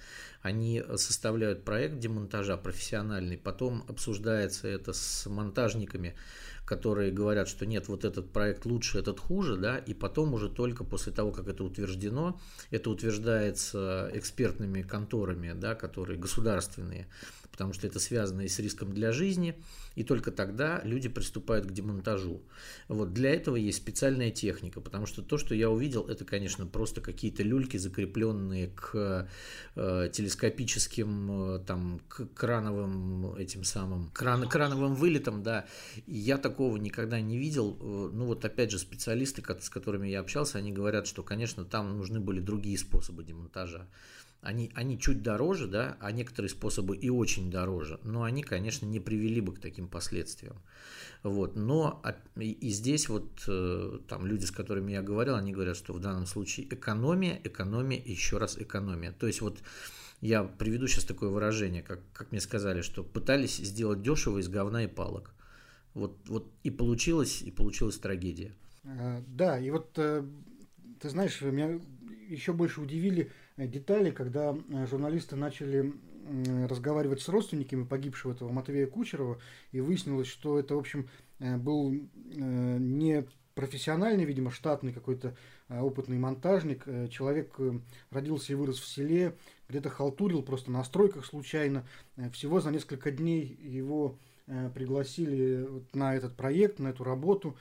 они 0.43 0.83
составляют 0.97 1.65
проект 1.65 1.99
демонтажа 1.99 2.57
профессиональный, 2.57 3.39
потом 3.39 3.85
обсуждается 3.89 4.69
это 4.69 4.93
с 4.93 5.27
монтажниками, 5.27 6.15
которые 6.65 7.11
говорят, 7.11 7.49
что 7.49 7.67
нет, 7.67 7.89
вот 7.89 8.05
этот 8.05 8.31
проект 8.31 8.65
лучше, 8.67 8.99
этот 8.99 9.19
хуже, 9.19 9.57
да, 9.57 9.79
и 9.79 9.95
потом 9.95 10.35
уже 10.35 10.49
только 10.49 10.85
после 10.85 11.13
того, 11.13 11.33
как 11.33 11.49
это 11.49 11.65
утверждено, 11.65 12.41
это 12.71 12.91
утверждается 12.91 14.11
экспертными 14.13 14.83
конторами, 14.83 15.53
да, 15.55 15.75
которые 15.75 16.19
государственные, 16.19 17.09
потому 17.53 17.75
что 17.75 17.87
это 17.87 18.01
связано 18.01 18.41
и 18.41 18.49
с 18.49 18.59
риском 18.59 18.93
для 18.93 19.13
жизни, 19.13 19.55
и 19.95 20.03
только 20.03 20.33
тогда 20.33 20.81
люди 20.85 21.09
приступают 21.09 21.67
к 21.67 21.71
демонтажу. 21.71 22.43
Вот 22.89 23.13
для 23.13 23.31
этого 23.31 23.57
есть 23.57 23.79
специальная 23.79 24.31
техника, 24.31 24.81
потому 24.81 25.07
что 25.07 25.23
то, 25.23 25.37
что 25.37 25.55
я 25.55 25.71
увидел, 25.71 26.09
это, 26.09 26.25
конечно, 26.25 26.67
просто 26.67 27.03
какие-то 27.03 27.43
люльки, 27.43 27.77
закрепленные 27.77 28.69
к 28.69 29.29
э, 29.77 30.11
телескопическим, 30.13 31.57
э, 31.57 31.59
там, 31.61 32.01
к 32.09 32.27
крановым 32.35 33.37
этим 33.37 33.65
самым, 33.65 34.11
кран, 34.11 34.49
крановым 34.49 34.95
вылетам, 34.95 35.43
да. 35.43 35.67
Я 36.07 36.39
такого 36.39 36.79
никогда 36.79 37.21
не 37.21 37.37
видел. 37.37 37.77
Э, 37.79 38.11
ну 38.13 38.25
вот 38.25 38.45
опять 38.47 38.71
же 38.71 38.79
специалисты, 38.79 39.43
с 39.61 39.69
которыми 39.69 40.09
я 40.09 40.21
общался, 40.21 40.57
они 40.57 40.73
говорят, 40.73 41.07
что, 41.07 41.23
конечно, 41.23 41.67
там 41.67 41.99
нужны 41.99 42.19
были 42.19 42.41
другие 42.41 42.79
способы 42.79 43.25
демонтажа 43.25 43.87
они, 44.43 44.73
они 44.75 44.99
чуть 44.99 45.23
дороже, 45.23 45.69
да, 45.69 45.97
а 46.01 46.11
некоторые 46.11 46.51
способы 46.51 46.97
и 46.97 47.09
очень 47.09 47.51
дороже, 47.51 48.01
но 48.03 48.25
они, 48.25 48.43
конечно, 48.43 48.85
не 48.87 48.99
привели 48.99 49.41
бы 49.41 49.55
к 49.55 49.61
таким 49.61 49.87
последствиям. 49.89 50.57
Вот. 51.23 51.55
Но 51.55 52.03
и, 52.37 52.51
и 52.51 52.71
здесь 52.71 53.09
вот 53.09 53.45
э, 53.47 54.01
там 54.09 54.27
люди, 54.27 54.45
с 54.45 54.51
которыми 54.51 54.91
я 54.93 55.03
говорил, 55.03 55.37
они 55.37 55.53
говорят, 55.53 55.77
что 55.77 55.93
в 55.93 56.01
данном 56.01 56.27
случае 56.27 56.67
экономия, 56.75 57.41
экономия 57.45 58.03
еще 58.05 58.39
раз 58.39 58.59
экономия. 58.59 59.13
То 59.13 59.29
есть 59.29 59.41
вот 59.41 59.61
я 60.21 60.43
приведу 60.43 60.89
сейчас 60.89 61.05
такое 61.05 61.31
выражение, 61.31 61.85
как, 61.85 62.01
как 62.13 62.33
мне 62.33 62.41
сказали, 62.41 62.83
что 62.83 63.05
пытались 63.05 63.59
сделать 63.59 64.03
дешево 64.03 64.39
из 64.39 64.49
говна 64.49 64.83
и 64.83 64.89
палок. 64.89 65.35
Вот, 65.95 66.19
вот 66.27 66.51
и 66.65 66.71
получилось, 66.71 67.43
и 67.43 67.53
получилась 67.53 67.97
трагедия. 67.99 68.57
А, 68.85 69.23
да, 69.29 69.61
и 69.61 69.71
вот 69.71 69.93
э, 69.99 70.25
ты 70.99 71.11
знаешь, 71.11 71.41
меня 71.43 71.79
еще 72.29 72.53
больше 72.53 72.81
удивили 72.81 73.31
Э, 73.31 73.42
детали, 73.67 74.11
когда 74.11 74.55
э, 74.55 74.87
журналисты 74.87 75.37
начали 75.37 75.93
разговаривать 76.69 77.21
с 77.21 77.29
родственниками 77.29 77.83
погибшего 77.85 78.33
этого 78.33 78.53
Матвея 78.53 78.87
Кучерова, 78.87 79.39
и 79.73 79.81
выяснилось, 79.81 80.29
что 80.29 80.57
это, 80.59 80.77
в 80.77 80.79
общем, 80.79 81.09
э, 81.41 81.57
был 81.57 81.93
не 82.31 83.27
профессиональный, 83.55 84.25
видимо, 84.25 84.51
штатный 84.51 84.93
какой-то 84.93 85.37
опытный 85.69 86.19
монтажник. 86.19 86.87
Человек 87.11 87.59
родился 88.11 88.53
и 88.53 88.55
вырос 88.55 88.79
в 88.79 88.87
селе, 88.87 89.37
где-то 89.69 89.91
халтурил 89.91 90.43
просто 90.43 90.71
на 90.71 90.83
стройках 90.85 91.27
случайно. 91.27 91.85
Всего 92.33 92.61
за 92.61 92.71
несколько 92.71 93.11
дней 93.11 93.59
его 93.61 94.17
пригласили 94.75 95.69
на 95.93 96.15
этот 96.15 96.35
проект, 96.35 96.79
на 96.79 96.89
эту 96.89 97.05
работу. 97.05 97.59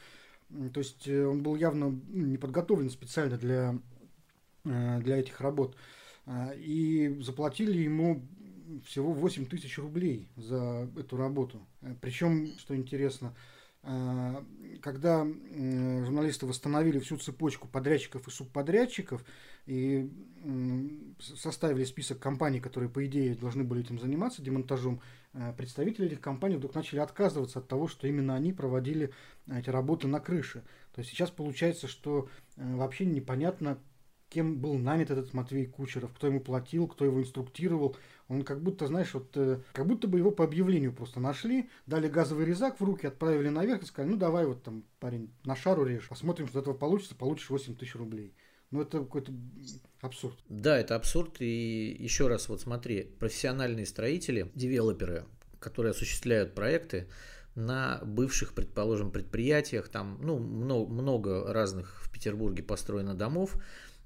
То 0.74 0.80
есть 0.80 1.10
он 1.10 1.44
был 1.44 1.58
явно 1.58 2.00
не 2.08 2.38
подготовлен 2.38 2.90
специально 2.90 3.38
для 3.38 3.76
Э, 4.01 4.01
для 4.64 5.18
этих 5.18 5.42
работ. 5.42 5.76
А, 6.26 6.54
и 6.56 7.18
заплатили 7.22 7.80
ему 7.80 8.22
всего 8.86 9.12
8 9.12 9.48
тысяч 9.48 9.78
рублей 9.78 10.30
за 10.36 10.90
эту 10.98 11.18
работу. 11.18 11.66
Э, 11.82 11.94
Причем, 12.00 12.58
что 12.58 12.76
интересно, 12.76 13.36
э, 13.84 14.44
когда 14.82 15.26
журналисты 15.26 16.46
восстановили 16.46 17.00
всю 17.00 17.18
цепочку 17.18 17.68
подрядчиков 17.68 18.28
и 18.28 18.32
субподрядчиков 18.32 19.24
и 19.66 20.10
составили 21.20 21.84
список 21.84 22.20
компаний, 22.20 22.60
которые, 22.60 22.90
по 22.90 23.06
идее, 23.06 23.36
должны 23.36 23.64
были 23.64 23.82
этим 23.82 24.00
заниматься, 24.00 24.42
демонтажом, 24.42 25.02
представители 25.56 26.08
этих 26.08 26.20
компаний 26.20 26.56
вдруг 26.56 26.74
начали 26.74 27.00
отказываться 27.00 27.60
от 27.60 27.68
того, 27.68 27.88
что 27.88 28.08
именно 28.08 28.36
они 28.36 28.54
проводили 28.54 29.12
эти 29.48 29.70
работы 29.70 30.08
на 30.08 30.20
крыше. 30.20 30.64
То 30.94 31.00
есть 31.02 31.12
сейчас 31.12 31.30
получается, 31.30 31.88
что 31.88 32.28
вообще 32.58 33.06
непонятно, 33.06 33.78
кем 34.32 34.60
был 34.60 34.78
нанят 34.78 35.12
этот 35.12 35.34
Матвей 35.34 35.66
Кучеров, 35.66 36.14
кто 36.14 36.28
ему 36.28 36.40
платил, 36.40 36.88
кто 36.88 37.04
его 37.06 37.20
инструктировал. 37.20 37.98
Он 38.30 38.44
как 38.44 38.64
будто, 38.64 38.88
знаешь, 38.88 39.14
вот 39.14 39.36
э, 39.36 39.60
как 39.74 39.86
будто 39.86 40.08
бы 40.08 40.18
его 40.18 40.32
по 40.32 40.46
объявлению 40.46 40.94
просто 40.94 41.20
нашли, 41.20 41.70
дали 41.86 42.08
газовый 42.08 42.46
резак 42.46 42.80
в 42.80 42.84
руки, 42.84 43.06
отправили 43.06 43.50
наверх 43.50 43.84
и 43.84 43.86
сказали, 43.86 44.12
ну 44.12 44.18
давай 44.18 44.46
вот 44.46 44.64
там, 44.64 44.86
парень, 45.00 45.30
на 45.44 45.56
шару 45.56 45.84
режь, 45.84 46.08
посмотрим, 46.08 46.48
что 46.48 46.60
этого 46.60 46.74
получится, 46.74 47.14
получишь 47.14 47.50
8 47.50 47.76
тысяч 47.76 47.96
рублей. 47.96 48.34
Ну, 48.72 48.82
это 48.82 49.00
какой-то 49.00 49.34
абсурд. 50.00 50.38
Да, 50.48 50.78
это 50.78 50.96
абсурд. 50.96 51.42
И 51.42 51.94
еще 52.00 52.30
раз, 52.30 52.48
вот 52.48 52.62
смотри, 52.62 53.04
профессиональные 53.20 53.86
строители, 53.86 54.50
девелоперы, 54.56 55.26
которые 55.60 55.92
осуществляют 55.92 56.56
проекты 56.56 57.10
на 57.54 58.00
бывших, 58.06 58.54
предположим, 58.54 59.12
предприятиях, 59.12 59.90
там, 59.90 60.20
ну, 60.22 60.40
много, 60.40 60.90
много 60.90 61.54
разных 61.54 62.02
в 62.02 62.10
Петербурге 62.10 62.64
построено 62.64 63.14
домов, 63.14 63.58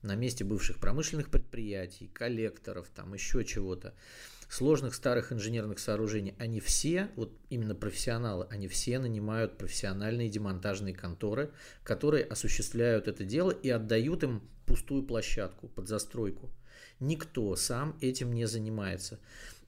на 0.05 0.15
месте 0.15 0.43
бывших 0.43 0.79
промышленных 0.79 1.29
предприятий, 1.29 2.07
коллекторов, 2.13 2.89
там 2.89 3.13
еще 3.13 3.43
чего-то, 3.43 3.93
сложных 4.49 4.93
старых 4.93 5.33
инженерных 5.33 5.79
сооружений, 5.79 6.35
они 6.37 6.59
все, 6.59 7.09
вот 7.15 7.33
именно 7.49 7.75
профессионалы, 7.75 8.47
они 8.49 8.67
все 8.67 8.99
нанимают 8.99 9.57
профессиональные 9.57 10.29
демонтажные 10.29 10.93
конторы, 10.93 11.51
которые 11.83 12.23
осуществляют 12.23 13.07
это 13.07 13.25
дело 13.25 13.51
и 13.51 13.69
отдают 13.69 14.23
им 14.23 14.41
пустую 14.65 15.03
площадку 15.03 15.67
под 15.67 15.87
застройку. 15.87 16.51
Никто 16.99 17.55
сам 17.55 17.97
этим 18.01 18.33
не 18.33 18.45
занимается. 18.45 19.19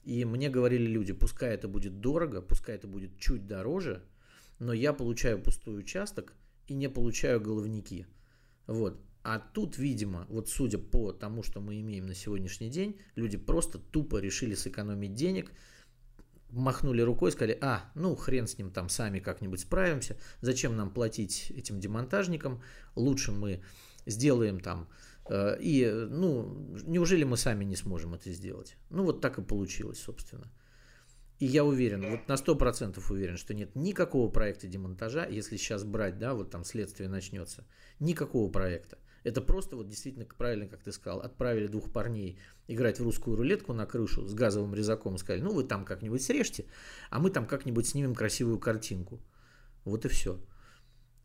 И 0.06 0.24
мне 0.24 0.50
говорили 0.50 0.86
люди, 0.86 1.12
пускай 1.12 1.54
это 1.54 1.68
будет 1.68 2.00
дорого, 2.00 2.42
пускай 2.42 2.76
это 2.76 2.88
будет 2.88 3.20
чуть 3.20 3.46
дороже, 3.46 4.02
но 4.60 4.72
я 4.72 4.94
получаю 4.94 5.42
пустой 5.42 5.80
участок 5.80 6.34
и 6.68 6.74
не 6.74 6.88
получаю 6.88 7.42
головники. 7.42 8.08
Вот. 8.68 9.02
А 9.30 9.40
тут, 9.40 9.78
видимо, 9.78 10.26
вот 10.30 10.48
судя 10.48 10.78
по 10.78 11.12
тому, 11.12 11.44
что 11.44 11.60
мы 11.60 11.82
имеем 11.82 12.06
на 12.06 12.16
сегодняшний 12.16 12.70
день, 12.70 12.98
люди 13.16 13.36
просто 13.36 13.78
тупо 13.78 14.22
решили 14.22 14.56
сэкономить 14.56 15.16
денег, 15.16 15.52
махнули 16.50 17.02
рукой 17.02 17.34
сказали, 17.34 17.58
а, 17.60 17.92
ну 17.94 18.16
хрен 18.16 18.48
с 18.48 18.58
ним, 18.58 18.72
там 18.72 18.88
сами 18.88 19.20
как-нибудь 19.20 19.60
справимся, 19.60 20.16
зачем 20.40 20.78
нам 20.78 20.92
платить 20.92 21.52
этим 21.52 21.82
демонтажникам, 21.82 22.62
лучше 22.96 23.34
мы 23.34 23.62
сделаем 24.06 24.62
там, 24.62 24.88
э, 25.30 25.58
и, 25.60 25.86
ну, 25.92 26.78
неужели 26.86 27.26
мы 27.26 27.36
сами 27.36 27.66
не 27.66 27.76
сможем 27.76 28.14
это 28.14 28.32
сделать? 28.32 28.78
Ну, 28.90 29.04
вот 29.04 29.20
так 29.20 29.40
и 29.40 29.42
получилось, 29.42 30.00
собственно. 30.00 30.50
И 31.40 31.46
я 31.46 31.66
уверен, 31.66 32.10
вот 32.10 32.30
на 32.30 32.38
100% 32.38 33.04
уверен, 33.12 33.36
что 33.36 33.54
нет 33.54 33.76
никакого 33.76 34.32
проекта 34.32 34.68
демонтажа, 34.68 35.28
если 35.28 35.58
сейчас 35.58 35.84
брать, 35.84 36.18
да, 36.18 36.34
вот 36.34 36.50
там 36.50 36.64
следствие 36.64 37.10
начнется, 37.10 37.68
никакого 38.00 38.50
проекта. 38.50 38.98
Это 39.28 39.42
просто 39.42 39.76
вот 39.76 39.90
действительно, 39.90 40.26
правильно, 40.26 40.68
как 40.68 40.84
ты 40.84 40.94
сказал, 40.94 41.20
отправили 41.20 41.68
двух 41.68 41.92
парней 41.92 42.40
играть 42.70 43.02
в 43.02 43.04
русскую 43.04 43.36
рулетку 43.36 43.74
на 43.74 43.86
крышу 43.86 44.26
с 44.26 44.34
газовым 44.34 44.74
резаком 44.74 45.16
и 45.16 45.18
сказали, 45.18 45.42
ну 45.42 45.54
вы 45.54 45.66
там 45.66 45.84
как-нибудь 45.84 46.22
срежьте, 46.22 46.64
а 47.10 47.20
мы 47.20 47.30
там 47.30 47.46
как-нибудь 47.46 47.86
снимем 47.86 48.16
красивую 48.16 48.58
картинку. 48.58 49.20
Вот 49.84 50.06
и 50.06 50.08
все. 50.08 50.40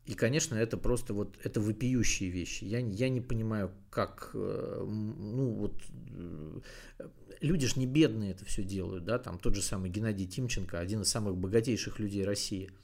И, 0.05 0.15
конечно, 0.15 0.55
это 0.55 0.75
просто 0.75 1.13
вот, 1.13 1.37
это 1.45 1.61
вопиющие 1.61 2.29
вещи. 2.29 2.65
Я, 2.65 2.79
я 2.79 3.07
не 3.07 3.21
понимаю, 3.21 3.71
как, 3.89 4.31
э, 4.33 4.83
ну 4.85 5.53
вот, 5.53 5.81
э, 6.09 6.59
люди 7.39 7.67
ж 7.67 7.77
не 7.77 7.87
бедные 7.87 8.31
это 8.31 8.43
все 8.43 8.63
делают, 8.63 9.05
да, 9.05 9.17
там 9.17 9.39
тот 9.39 9.55
же 9.55 9.61
самый 9.61 9.89
Геннадий 9.89 10.27
Тимченко, 10.27 10.77
один 10.77 11.03
из 11.03 11.07
самых 11.07 11.37
богатейших 11.37 11.99
людей 11.99 12.25
России– 12.25 12.69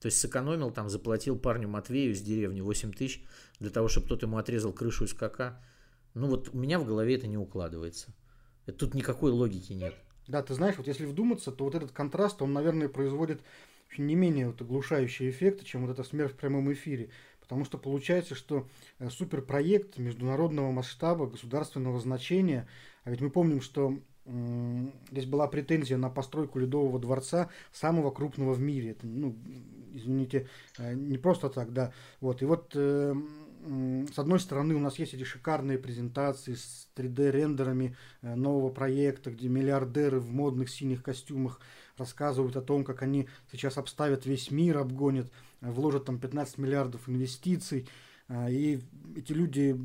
то 0.00 0.06
есть 0.06 0.18
сэкономил, 0.20 0.70
там, 0.70 0.88
заплатил 0.88 1.38
парню 1.38 1.68
Матвею 1.68 2.12
из 2.12 2.22
деревни 2.22 2.60
8 2.60 2.92
тысяч 2.92 3.24
для 3.58 3.70
того, 3.70 3.88
чтобы 3.88 4.06
тот 4.06 4.22
ему 4.22 4.38
отрезал 4.38 4.72
крышу 4.72 5.04
из 5.04 5.10
скака. 5.10 5.60
Ну 6.14 6.28
вот 6.28 6.50
у 6.52 6.58
меня 6.58 6.78
в 6.78 6.86
голове 6.86 7.16
это 7.16 7.26
не 7.26 7.36
укладывается. 7.36 8.14
Тут 8.78 8.94
никакой 8.94 9.32
логики 9.32 9.72
нет. 9.72 9.94
Да, 10.26 10.42
ты 10.42 10.54
знаешь, 10.54 10.76
вот 10.76 10.86
если 10.86 11.06
вдуматься, 11.06 11.50
то 11.50 11.64
вот 11.64 11.74
этот 11.74 11.90
контраст, 11.90 12.42
он, 12.42 12.52
наверное, 12.52 12.88
производит 12.88 13.40
не 13.96 14.14
менее 14.14 14.48
вот 14.48 14.60
оглушающие 14.60 15.30
эффекты, 15.30 15.64
чем 15.64 15.86
вот 15.86 15.92
эта 15.92 16.04
смерть 16.04 16.32
в 16.32 16.36
прямом 16.36 16.70
эфире. 16.72 17.10
Потому 17.40 17.64
что 17.64 17.78
получается, 17.78 18.34
что 18.34 18.68
э, 18.98 19.08
суперпроект 19.08 19.96
международного 19.96 20.70
масштаба, 20.70 21.26
государственного 21.26 21.98
значения, 21.98 22.68
а 23.04 23.10
ведь 23.10 23.22
мы 23.22 23.30
помним, 23.30 23.62
что 23.62 23.98
здесь 25.10 25.26
была 25.26 25.46
претензия 25.48 25.96
на 25.96 26.10
постройку 26.10 26.58
Ледового 26.58 26.98
дворца, 26.98 27.48
самого 27.72 28.10
крупного 28.10 28.52
в 28.52 28.60
мире. 28.60 28.90
Это, 28.90 29.06
ну, 29.06 29.36
извините, 29.94 30.48
э, 30.78 30.94
не 30.94 31.18
просто 31.18 31.48
так, 31.48 31.72
да. 31.72 31.92
Вот, 32.20 32.42
и 32.42 32.44
вот 32.44 32.72
э, 32.74 33.14
с 34.12 34.18
одной 34.18 34.40
стороны 34.40 34.74
у 34.74 34.80
нас 34.80 34.98
есть 34.98 35.14
эти 35.14 35.24
шикарные 35.24 35.78
презентации 35.78 36.54
с 36.54 36.88
3D-рендерами 36.96 37.96
э, 38.22 38.34
нового 38.34 38.70
проекта, 38.70 39.30
где 39.30 39.48
миллиардеры 39.48 40.20
в 40.20 40.30
модных 40.30 40.70
синих 40.70 41.02
костюмах 41.02 41.60
рассказывают 41.96 42.56
о 42.56 42.62
том, 42.62 42.84
как 42.84 43.02
они 43.02 43.28
сейчас 43.50 43.78
обставят 43.78 44.26
весь 44.26 44.50
мир, 44.50 44.78
обгонят, 44.78 45.30
вложат 45.60 46.04
там 46.04 46.18
15 46.18 46.58
миллиардов 46.58 47.08
инвестиций. 47.08 47.88
И 48.30 48.80
эти 49.16 49.32
люди 49.32 49.78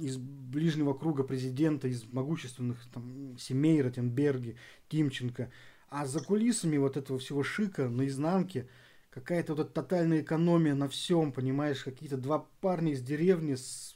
из 0.00 0.16
ближнего 0.16 0.94
круга 0.94 1.22
президента, 1.22 1.86
из 1.86 2.04
могущественных 2.04 2.84
там, 2.92 3.38
семей, 3.38 3.82
Ротенберги, 3.82 4.56
Тимченко. 4.88 5.50
А 5.88 6.06
за 6.06 6.20
кулисами 6.20 6.76
вот 6.76 6.96
этого 6.96 7.18
всего 7.20 7.44
шика, 7.44 7.88
наизнанке, 7.88 8.68
какая-то 9.10 9.54
вот 9.54 9.72
тотальная 9.72 10.22
экономия 10.22 10.74
на 10.74 10.88
всем, 10.88 11.32
понимаешь, 11.32 11.84
какие-то 11.84 12.16
два 12.16 12.48
парня 12.60 12.92
из 12.92 13.00
деревни 13.00 13.54
с 13.54 13.94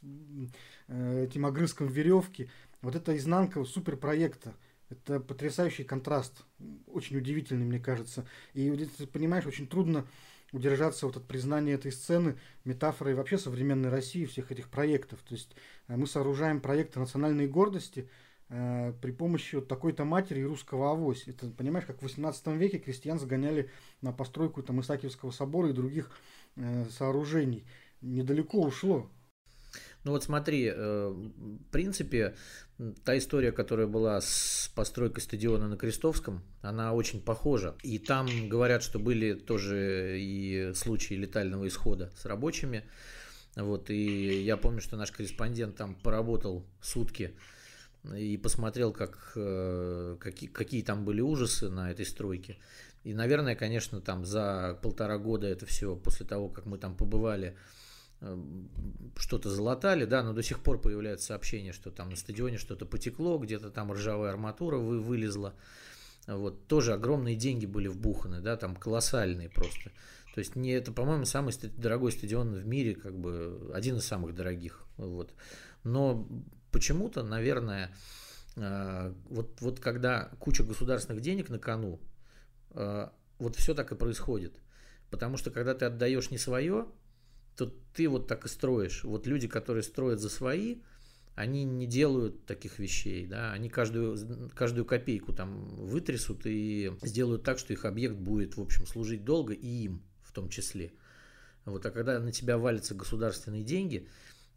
э, 0.87 1.25
этим 1.25 1.45
огрызком 1.45 1.89
веревки. 1.89 2.49
Вот 2.83 2.95
это 2.95 3.17
изнанка 3.17 3.65
суперпроекта. 3.65 4.55
Это 4.91 5.19
потрясающий 5.19 5.83
контраст, 5.83 6.45
очень 6.87 7.17
удивительный, 7.17 7.67
мне 7.67 7.81
кажется. 7.81 8.27
И 8.55 8.71
ты 8.71 9.07
понимаешь, 9.09 9.45
очень 9.45 9.67
трудно 9.67 10.07
удержаться 10.53 11.07
вот 11.07 11.17
от 11.17 11.27
признания 11.27 11.73
этой 11.73 11.93
сцены 11.93 12.37
метафорой 12.65 13.15
вообще 13.15 13.39
современной 13.39 13.91
России, 13.91 14.25
всех 14.25 14.51
этих 14.51 14.69
проектов. 14.69 15.21
То 15.29 15.35
есть 15.35 15.55
э, 15.89 15.97
мы 15.97 16.07
сооружаем 16.07 16.61
проекты 16.61 17.01
национальной 17.01 17.47
гордости 17.47 18.09
э, 18.49 18.93
при 19.01 19.11
помощи 19.13 19.57
вот 19.57 19.69
такой-то 19.69 20.05
матери 20.05 20.41
и 20.41 20.45
русского 20.45 20.91
авось. 20.91 21.29
Это, 21.29 21.49
понимаешь, 21.49 21.87
как 21.87 21.99
в 21.99 22.03
18 22.03 22.47
веке 22.49 22.79
крестьян 22.79 23.19
загоняли 23.19 23.71
на 24.01 24.13
постройку 24.13 24.63
там 24.63 24.81
Исаакиевского 24.81 25.31
собора 25.31 25.71
и 25.71 25.75
других 25.75 26.11
э, 26.57 26.87
сооружений. 26.91 27.67
Недалеко 28.01 28.61
ушло. 28.63 29.11
Ну 30.05 30.13
вот 30.13 30.25
смотри, 30.25 30.73
э, 30.75 31.09
в 31.09 31.71
принципе, 31.71 32.37
та 33.05 33.19
история, 33.19 33.53
которая 33.53 33.87
была 33.87 34.21
с 34.21 34.71
постройкой 34.75 35.23
стадиона 35.23 35.69
на 35.69 35.77
Крестовском, 35.77 36.43
она 36.63 36.93
очень 36.93 37.21
похожа. 37.21 37.75
И 37.83 37.99
там 37.99 38.49
говорят, 38.49 38.83
что 38.83 38.99
были 38.99 39.35
тоже 39.35 40.19
и 40.21 40.73
случаи 40.75 41.15
летального 41.15 41.67
исхода 41.67 42.13
с 42.17 42.25
рабочими. 42.25 42.85
Вот, 43.57 43.91
и 43.91 44.43
я 44.43 44.57
помню, 44.57 44.81
что 44.81 44.97
наш 44.97 45.11
корреспондент 45.11 45.77
там 45.77 45.97
поработал 45.97 46.65
сутки 46.81 47.35
и 48.17 48.37
посмотрел, 48.37 48.93
как, 48.93 49.33
э, 49.35 50.17
какие, 50.21 50.49
какие 50.49 50.83
там 50.83 51.05
были 51.05 51.21
ужасы 51.21 51.69
на 51.69 51.91
этой 51.91 52.07
стройке. 52.07 52.57
И, 53.03 53.15
наверное, 53.15 53.57
конечно, 53.57 54.01
там 54.01 54.25
за 54.25 54.79
полтора 54.83 55.19
года 55.19 55.49
это 55.49 55.67
все, 55.67 55.97
после 55.97 56.25
того, 56.25 56.49
как 56.49 56.67
мы 56.67 56.79
там 56.79 56.97
побывали, 56.97 57.57
что-то 59.17 59.51
залатали, 59.51 60.05
да, 60.05 60.23
но 60.23 60.33
до 60.33 60.43
сих 60.43 60.61
пор 60.61 60.81
появляются 60.81 61.29
сообщения, 61.29 61.73
что 61.73 61.91
там 61.91 62.11
на 62.11 62.17
стадионе 62.17 62.59
что-то 62.59 62.85
потекло, 62.85 63.39
где-то 63.39 63.71
там 63.71 63.93
ржавая 63.93 64.31
арматура 64.31 64.77
вы, 64.77 65.01
вылезла. 65.01 65.55
Вот, 66.27 66.67
тоже 66.67 66.93
огромные 66.93 67.37
деньги 67.37 67.65
были 67.65 67.89
вбуханы, 67.89 68.41
да, 68.41 68.57
там 68.57 68.77
колоссальные 68.77 69.49
просто. 69.49 69.91
То 70.35 70.41
есть 70.41 70.57
не 70.57 70.71
это, 70.71 70.93
по-моему, 70.93 71.25
самый 71.25 71.55
дорогой 71.77 72.13
стадион 72.13 72.55
в 72.55 72.67
мире, 72.67 72.95
как 72.95 73.19
бы 73.19 73.71
один 73.75 73.97
из 73.97 74.05
самых 74.05 74.35
дорогих. 74.35 74.85
Вот. 74.97 75.33
Но 75.85 76.29
почему-то, 76.71 77.23
наверное, 77.23 77.91
э, 78.57 79.15
вот, 79.31 79.61
вот 79.61 79.81
когда 79.81 80.31
куча 80.39 80.65
государственных 80.65 81.23
денег 81.23 81.49
на 81.49 81.59
кону, 81.59 81.99
э, 82.71 83.09
вот 83.39 83.57
все 83.57 83.75
так 83.75 83.91
и 83.93 83.97
происходит. 83.97 84.61
Потому 85.11 85.39
что 85.39 85.51
когда 85.51 85.75
ты 85.75 85.87
отдаешь 85.87 86.31
не 86.31 86.39
свое, 86.39 86.87
то 87.59 87.75
ты 87.93 88.09
вот 88.09 88.29
так 88.29 88.47
и 88.47 88.49
строишь. 88.49 89.03
Вот 89.03 89.27
люди, 89.27 89.49
которые 89.49 89.83
строят 89.83 90.21
за 90.21 90.29
свои, 90.29 90.77
они 91.35 91.65
не 91.65 91.87
делают 91.87 92.47
таких 92.47 92.79
вещей, 92.79 93.27
да, 93.27 93.53
они 93.53 93.69
каждую, 93.69 94.17
каждую 94.55 94.85
копейку 94.85 95.33
там 95.33 95.69
вытрясут 95.75 96.43
и 96.47 96.93
сделают 97.03 97.43
так, 97.43 97.59
что 97.59 97.73
их 97.73 97.85
объект 97.85 98.15
будет, 98.15 98.57
в 98.57 98.61
общем, 98.61 98.87
служить 98.87 99.25
долго 99.25 99.53
и 99.53 99.67
им 99.67 100.03
в 100.23 100.33
том 100.33 100.49
числе. 100.49 100.93
Вот, 101.65 101.85
а 101.85 101.91
когда 101.91 102.21
на 102.21 102.33
тебя 102.33 102.59
валятся 102.59 102.95
государственные 102.95 103.65
деньги, 103.65 104.09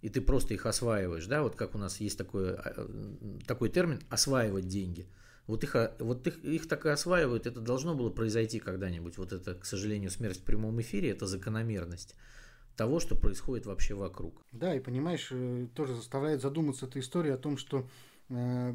и 0.02 0.10
ты 0.10 0.22
просто 0.22 0.54
их 0.54 0.68
осваиваешь, 0.68 1.26
да, 1.26 1.42
вот 1.42 1.56
как 1.56 1.74
у 1.74 1.80
нас 1.80 2.00
есть 2.00 2.18
такой, 2.18 2.54
а, 2.54 2.88
такой 3.48 3.70
термин 3.70 4.00
«осваивать 4.10 4.68
деньги», 4.68 5.08
вот 5.48 5.64
их, 5.64 5.76
вот 6.00 6.28
их, 6.28 6.44
их 6.46 6.68
так 6.68 6.86
и 6.86 6.90
осваивают, 6.90 7.48
это 7.48 7.62
должно 7.62 7.96
было 7.96 8.12
произойти 8.12 8.60
когда-нибудь, 8.60 9.18
вот 9.18 9.34
это, 9.34 9.56
к 9.56 9.66
сожалению, 9.66 10.12
смерть 10.12 10.40
в 10.40 10.44
прямом 10.44 10.80
эфире, 10.82 11.10
это 11.10 11.26
закономерность. 11.26 12.16
Того, 12.76 13.00
что 13.00 13.16
происходит 13.16 13.66
вообще 13.66 13.94
вокруг. 13.94 14.42
Да, 14.52 14.76
и 14.76 14.80
понимаешь, 14.80 15.30
э, 15.32 15.68
тоже 15.76 15.96
заставляет 15.96 16.42
задуматься 16.42 16.86
эта 16.86 17.00
история 17.00 17.34
о 17.34 17.38
том, 17.38 17.58
что 17.58 17.88
э, 18.30 18.74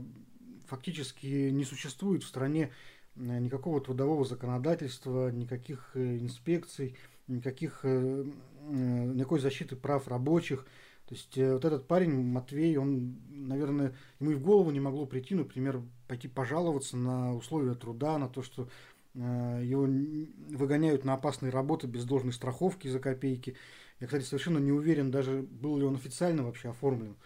фактически 0.67 1.51
не 1.51 1.65
существует 1.65 2.23
в 2.23 2.27
стране 2.27 2.71
э, 3.17 3.39
никакого 3.39 3.81
трудового 3.81 4.25
законодательства, 4.25 5.31
никаких 5.31 5.93
э, 5.95 6.19
инспекций, 6.19 6.97
никаких, 7.29 7.81
э, 7.85 8.25
никакой 8.69 9.41
защиты 9.41 9.77
прав 9.77 10.07
рабочих. 10.09 10.67
То 11.09 11.15
есть 11.15 11.37
вот 11.37 11.65
этот 11.65 11.87
парень, 11.87 12.21
Матвей, 12.21 12.77
он, 12.79 13.21
наверное, 13.31 13.95
ему 14.19 14.33
и 14.33 14.35
в 14.35 14.43
голову 14.43 14.73
не 14.73 14.81
могло 14.81 15.07
прийти, 15.07 15.37
например, 15.37 15.81
пойти 16.09 16.27
пожаловаться 16.27 16.97
на 16.97 17.33
условия 17.33 17.75
труда, 17.75 18.19
на 18.19 18.29
то, 18.29 18.43
что 18.43 18.69
его 19.15 19.87
выгоняют 20.51 21.05
на 21.05 21.15
опасные 21.15 21.51
работы 21.51 21.87
без 21.87 22.05
должной 22.05 22.33
страховки 22.33 22.89
за 22.89 22.99
копейки. 22.99 23.57
Я, 24.01 24.07
кстати, 24.07 24.25
совершенно 24.25 24.59
не 24.59 24.73
уверен, 24.73 25.11
даже 25.11 25.43
был 25.43 25.79
ли 25.79 25.85
он 25.85 25.95
официально 25.95 26.43
вообще 26.43 26.71
оформлен. 26.71 27.17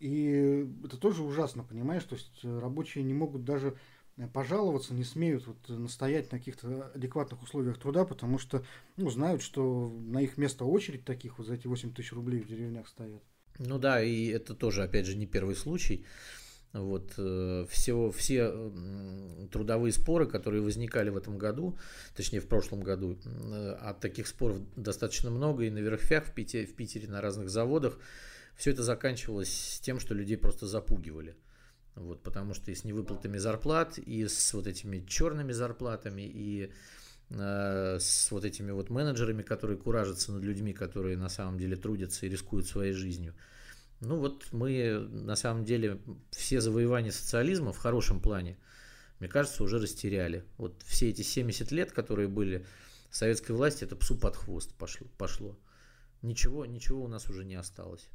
И 0.00 0.66
это 0.82 0.96
тоже 0.96 1.22
ужасно, 1.22 1.62
понимаешь? 1.62 2.04
То 2.04 2.14
есть 2.14 2.40
э, 2.42 2.58
рабочие 2.58 3.04
не 3.04 3.12
могут 3.12 3.44
даже 3.44 3.76
э, 4.16 4.26
пожаловаться, 4.28 4.94
не 4.94 5.04
смеют 5.04 5.46
вот 5.46 5.68
настоять 5.68 6.32
на 6.32 6.38
каких-то 6.38 6.90
адекватных 6.94 7.42
условиях 7.42 7.78
труда, 7.78 8.06
потому 8.06 8.38
что 8.38 8.64
ну, 8.96 9.10
знают, 9.10 9.42
что 9.42 9.90
на 9.90 10.22
их 10.22 10.38
место 10.38 10.64
очередь 10.64 11.04
таких 11.04 11.36
вот 11.36 11.46
за 11.46 11.54
эти 11.54 11.66
8 11.66 11.92
тысяч 11.92 12.14
рублей 12.14 12.40
в 12.40 12.46
деревнях 12.46 12.88
стоят. 12.88 13.22
Ну 13.58 13.78
да, 13.78 14.02
и 14.02 14.28
это 14.28 14.54
тоже, 14.54 14.84
опять 14.84 15.04
же, 15.04 15.18
не 15.18 15.26
первый 15.26 15.54
случай. 15.54 16.06
Вот, 16.72 17.14
э, 17.18 17.66
всего, 17.68 18.12
все 18.12 18.52
трудовые 19.50 19.92
споры, 19.92 20.26
которые 20.26 20.62
возникали 20.62 21.10
в 21.10 21.16
этом 21.16 21.36
году, 21.36 21.76
точнее 22.14 22.40
в 22.40 22.46
прошлом 22.46 22.80
году, 22.80 23.18
от 23.80 23.98
таких 23.98 24.28
споров 24.28 24.58
достаточно 24.76 25.30
много 25.30 25.64
и 25.64 25.70
на 25.70 25.78
верфях 25.78 26.26
в 26.26 26.32
Питере, 26.32 26.66
в 26.66 26.76
Питере 26.76 27.08
на 27.08 27.20
разных 27.20 27.50
заводах, 27.50 27.98
все 28.56 28.70
это 28.70 28.82
заканчивалось 28.82 29.80
тем, 29.82 29.98
что 29.98 30.14
людей 30.14 30.36
просто 30.36 30.66
запугивали. 30.66 31.34
Вот, 31.96 32.22
потому 32.22 32.54
что 32.54 32.70
и 32.70 32.74
с 32.74 32.84
невыплатами 32.84 33.38
зарплат, 33.38 33.98
и 33.98 34.26
с 34.26 34.54
вот 34.54 34.66
этими 34.66 35.04
черными 35.06 35.52
зарплатами, 35.52 36.22
и 36.22 36.70
э, 37.30 37.98
с 38.00 38.30
вот 38.30 38.44
этими 38.44 38.70
вот 38.70 38.90
менеджерами, 38.90 39.42
которые 39.42 39.76
куражатся 39.76 40.32
над 40.32 40.42
людьми, 40.42 40.72
которые 40.72 41.16
на 41.16 41.28
самом 41.28 41.58
деле 41.58 41.76
трудятся 41.76 42.26
и 42.26 42.28
рискуют 42.28 42.66
своей 42.66 42.92
жизнью. 42.92 43.34
Ну 44.00 44.16
вот 44.16 44.46
мы 44.52 44.98
на 45.10 45.36
самом 45.36 45.64
деле 45.64 46.00
все 46.30 46.60
завоевания 46.60 47.12
социализма 47.12 47.72
в 47.72 47.78
хорошем 47.78 48.20
плане, 48.20 48.58
мне 49.18 49.28
кажется, 49.28 49.62
уже 49.62 49.78
растеряли. 49.78 50.44
Вот 50.56 50.82
все 50.86 51.10
эти 51.10 51.22
70 51.22 51.70
лет, 51.70 51.92
которые 51.92 52.28
были 52.28 52.66
советской 53.10 53.52
власти, 53.52 53.84
это 53.84 53.96
псу 53.96 54.16
под 54.16 54.36
хвост 54.36 54.74
пошло. 54.74 55.06
пошло. 55.18 55.58
Ничего, 56.22 56.64
ничего 56.64 57.04
у 57.04 57.08
нас 57.08 57.28
уже 57.28 57.44
не 57.44 57.54
осталось 57.54 58.08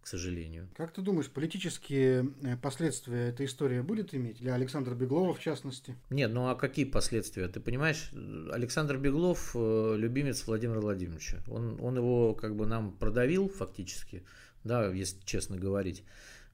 к 0.00 0.06
сожалению. 0.06 0.68
Как 0.76 0.92
ты 0.92 1.02
думаешь, 1.02 1.28
политические 1.28 2.32
э, 2.42 2.56
последствия 2.56 3.28
эта 3.28 3.44
история 3.44 3.82
будет 3.82 4.14
иметь 4.14 4.38
для 4.38 4.54
Александра 4.54 4.94
Беглова 4.94 5.34
в 5.34 5.40
частности? 5.40 5.96
Нет, 6.10 6.32
ну 6.32 6.48
а 6.48 6.54
какие 6.54 6.84
последствия? 6.84 7.48
Ты 7.48 7.60
понимаешь, 7.60 8.10
Александр 8.52 8.96
Беглов 8.96 9.52
э, 9.54 9.94
любимец 9.96 10.46
Владимира 10.46 10.80
Владимировича. 10.80 11.42
Он, 11.48 11.78
он 11.80 11.96
его 11.96 12.34
как 12.34 12.56
бы 12.56 12.66
нам 12.66 12.92
продавил 12.92 13.48
фактически, 13.48 14.24
да, 14.64 14.86
если 14.88 15.20
честно 15.24 15.56
говорить. 15.56 16.04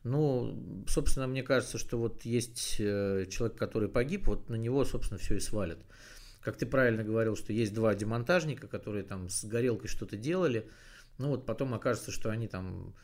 Ну, 0.04 0.84
собственно, 0.86 1.26
мне 1.26 1.42
кажется, 1.42 1.78
что 1.78 1.96
вот 1.96 2.26
есть 2.26 2.76
э, 2.78 3.24
человек, 3.30 3.56
который 3.56 3.88
погиб, 3.88 4.26
вот 4.26 4.50
на 4.50 4.56
него, 4.56 4.84
собственно, 4.84 5.18
все 5.18 5.36
и 5.36 5.40
свалят. 5.40 5.78
Как 6.42 6.58
ты 6.58 6.66
правильно 6.66 7.02
говорил, 7.02 7.36
что 7.36 7.54
есть 7.54 7.72
два 7.72 7.94
демонтажника, 7.94 8.66
которые 8.66 9.02
там 9.02 9.30
с 9.30 9.44
горелкой 9.44 9.88
что-то 9.88 10.18
делали. 10.18 10.68
Ну 11.16 11.28
вот 11.28 11.46
потом 11.46 11.72
окажется, 11.72 12.10
что 12.10 12.28
они 12.28 12.48
там 12.48 12.94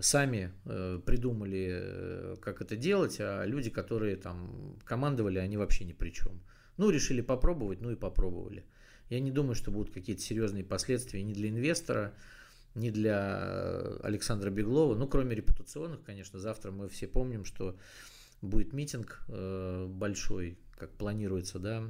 сами 0.00 0.52
э, 0.64 1.00
придумали, 1.04 1.68
э, 1.70 2.36
как 2.40 2.60
это 2.60 2.76
делать, 2.76 3.16
а 3.20 3.44
люди, 3.44 3.70
которые 3.70 4.16
там 4.16 4.78
командовали, 4.84 5.38
они 5.38 5.56
вообще 5.56 5.84
ни 5.84 5.92
при 5.92 6.10
чем. 6.10 6.40
Ну, 6.76 6.90
решили 6.90 7.20
попробовать, 7.20 7.80
ну 7.80 7.90
и 7.90 7.96
попробовали. 7.96 8.64
Я 9.08 9.20
не 9.20 9.30
думаю, 9.30 9.54
что 9.54 9.70
будут 9.70 9.92
какие-то 9.92 10.22
серьезные 10.22 10.64
последствия 10.64 11.22
ни 11.22 11.32
для 11.32 11.48
инвестора, 11.48 12.14
ни 12.74 12.90
для 12.90 13.96
Александра 14.02 14.50
Беглова, 14.50 14.94
ну, 14.94 15.08
кроме 15.08 15.34
репутационных, 15.34 16.04
конечно. 16.04 16.38
Завтра 16.38 16.70
мы 16.70 16.88
все 16.88 17.08
помним, 17.08 17.44
что 17.44 17.76
будет 18.42 18.72
митинг 18.74 19.24
э, 19.28 19.86
большой, 19.88 20.58
как 20.76 20.92
планируется, 20.92 21.58
да, 21.58 21.82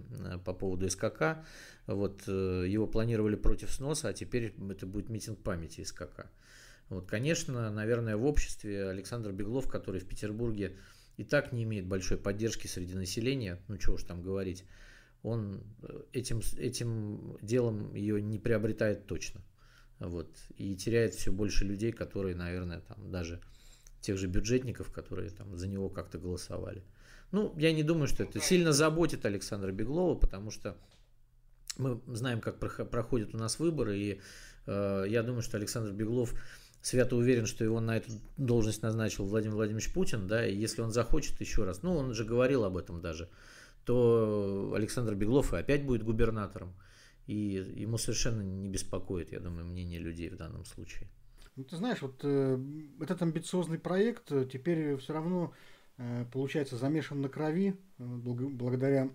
по 0.45 0.55
поводу 0.55 0.89
СКК. 0.89 1.45
Вот 1.87 2.27
его 2.27 2.87
планировали 2.87 3.35
против 3.35 3.71
сноса, 3.71 4.09
а 4.09 4.13
теперь 4.15 4.55
это 4.71 4.87
будет 4.87 5.11
митинг 5.11 5.43
памяти 5.43 5.85
СКК. 5.85 6.31
Вот, 6.89 7.07
конечно, 7.07 7.71
наверное, 7.71 8.17
в 8.17 8.25
обществе 8.25 8.89
Александр 8.89 9.33
Беглов, 9.33 9.69
который 9.69 10.01
в 10.01 10.09
Петербурге 10.09 10.77
и 11.17 11.25
так 11.25 11.53
не 11.53 11.65
имеет 11.65 11.87
большой 11.87 12.17
поддержки 12.17 12.67
среди 12.67 12.95
населения, 12.95 13.61
ну 13.69 13.77
чего 13.77 13.95
уж 13.97 14.05
там 14.05 14.23
говорить, 14.23 14.65
он 15.23 15.63
э, 15.83 16.03
этим, 16.13 16.41
этим 16.57 17.37
делом 17.43 17.95
ее 17.95 18.23
не 18.23 18.39
приобретает 18.39 19.07
точно. 19.07 19.43
Вот, 19.99 20.31
и 20.57 20.77
теряет 20.77 21.15
все 21.15 21.33
больше 21.33 21.65
людей, 21.65 21.91
которые, 21.91 22.37
наверное, 22.37 22.81
там 22.81 23.11
даже 23.11 23.41
тех 24.01 24.17
же 24.17 24.29
бюджетников, 24.29 24.93
которые 24.93 25.31
там 25.31 25.57
за 25.57 25.67
него 25.67 25.89
как-то 25.89 26.19
голосовали. 26.19 26.85
Ну, 27.33 27.53
я 27.59 27.73
не 27.73 27.83
думаю, 27.83 28.07
что 28.07 28.23
это 28.23 28.41
сильно 28.41 28.73
заботит 28.73 29.27
Александра 29.27 29.73
Беглова, 29.73 30.15
потому 30.15 30.53
что 30.53 30.77
мы 31.77 32.01
знаем, 32.07 32.41
как 32.41 32.59
проходят 32.59 33.35
у 33.35 33.39
нас 33.39 33.59
выборы, 33.59 33.99
и 33.99 34.21
э, 34.67 35.05
я 35.09 35.23
думаю, 35.23 35.43
что 35.43 35.57
Александр 35.57 35.93
Беглов 35.93 36.33
свято 36.81 37.17
уверен, 37.17 37.47
что 37.47 37.65
его 37.65 37.81
на 37.81 37.97
эту 37.97 38.13
должность 38.37 38.83
назначил 38.83 39.27
Владимир 39.27 39.57
Владимирович 39.57 39.93
Путин, 39.93 40.27
да, 40.27 40.47
и 40.47 40.55
если 40.55 40.83
он 40.83 40.93
захочет 40.93 41.41
еще 41.41 41.65
раз, 41.65 41.83
ну, 41.83 41.97
он 41.97 42.15
же 42.15 42.25
говорил 42.25 42.65
об 42.65 42.77
этом 42.77 43.01
даже, 43.01 43.29
то 43.85 44.73
Александр 44.77 45.15
Беглов 45.15 45.55
и 45.55 45.57
опять 45.57 45.85
будет 45.85 46.03
губернатором. 46.03 46.75
И 47.27 47.35
ему 47.77 47.99
совершенно 47.99 48.43
не 48.43 48.69
беспокоит, 48.69 49.33
я 49.33 49.41
думаю, 49.41 49.67
мнение 49.67 49.99
людей 50.01 50.31
в 50.31 50.37
данном 50.37 50.65
случае. 50.65 51.09
Ну, 51.57 51.65
ты 51.65 51.77
знаешь, 51.77 52.01
вот 52.01 52.21
э, 52.23 52.59
этот 53.01 53.21
амбициозный 53.21 53.79
проект 53.79 54.31
э, 54.31 54.47
теперь 54.51 54.97
все 54.97 55.13
равно 55.13 55.53
э, 55.99 56.25
получается 56.33 56.77
замешан 56.77 57.21
на 57.21 57.29
крови, 57.29 57.77
э, 57.99 58.05
благодаря 58.05 59.11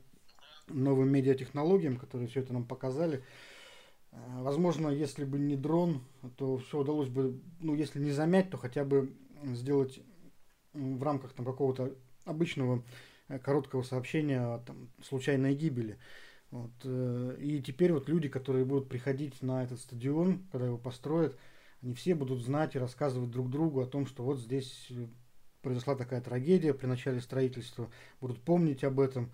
новым 0.68 1.10
медиатехнологиям, 1.10 1.98
которые 1.98 2.28
все 2.28 2.42
это 2.42 2.54
нам 2.54 2.66
показали. 2.66 3.24
Э, 4.14 4.42
возможно, 4.42 4.90
если 4.90 5.26
бы 5.26 5.40
не 5.40 5.56
дрон, 5.56 6.02
то 6.38 6.58
все 6.58 6.80
удалось 6.80 7.10
бы, 7.10 7.40
ну, 7.60 7.76
если 7.76 8.00
не 8.00 8.12
замять, 8.12 8.50
то 8.50 8.58
хотя 8.58 8.84
бы 8.84 9.14
сделать 9.44 10.00
в 10.74 11.04
рамках 11.04 11.34
там, 11.34 11.46
какого-то 11.46 11.96
обычного 12.26 12.84
э, 13.28 13.40
короткого 13.40 13.84
сообщения 13.84 14.40
о 14.40 14.60
там, 14.60 14.90
случайной 15.02 15.56
гибели. 15.56 15.98
Вот. 16.52 16.72
Э, 16.84 17.38
и 17.40 17.62
теперь 17.62 17.94
вот 17.94 18.08
люди, 18.08 18.30
которые 18.30 18.66
будут 18.66 18.90
приходить 18.90 19.42
на 19.42 19.64
этот 19.64 19.80
стадион, 19.80 20.44
когда 20.52 20.68
его 20.68 20.78
построят, 20.78 21.38
они 21.82 21.94
все 21.94 22.16
будут 22.16 22.42
знать 22.42 22.76
и 22.76 22.80
рассказывать 22.80 23.32
друг 23.32 23.50
другу 23.50 23.82
о 23.82 23.88
том, 23.88 24.06
что 24.06 24.24
вот 24.24 24.40
здесь 24.40 24.90
произошла 25.62 25.96
такая 25.96 26.22
трагедия 26.22 26.74
при 26.74 26.88
начале 26.88 27.20
строительства, 27.20 27.90
будут 28.22 28.42
помнить 28.42 28.86
об 28.86 29.02
этом, 29.02 29.32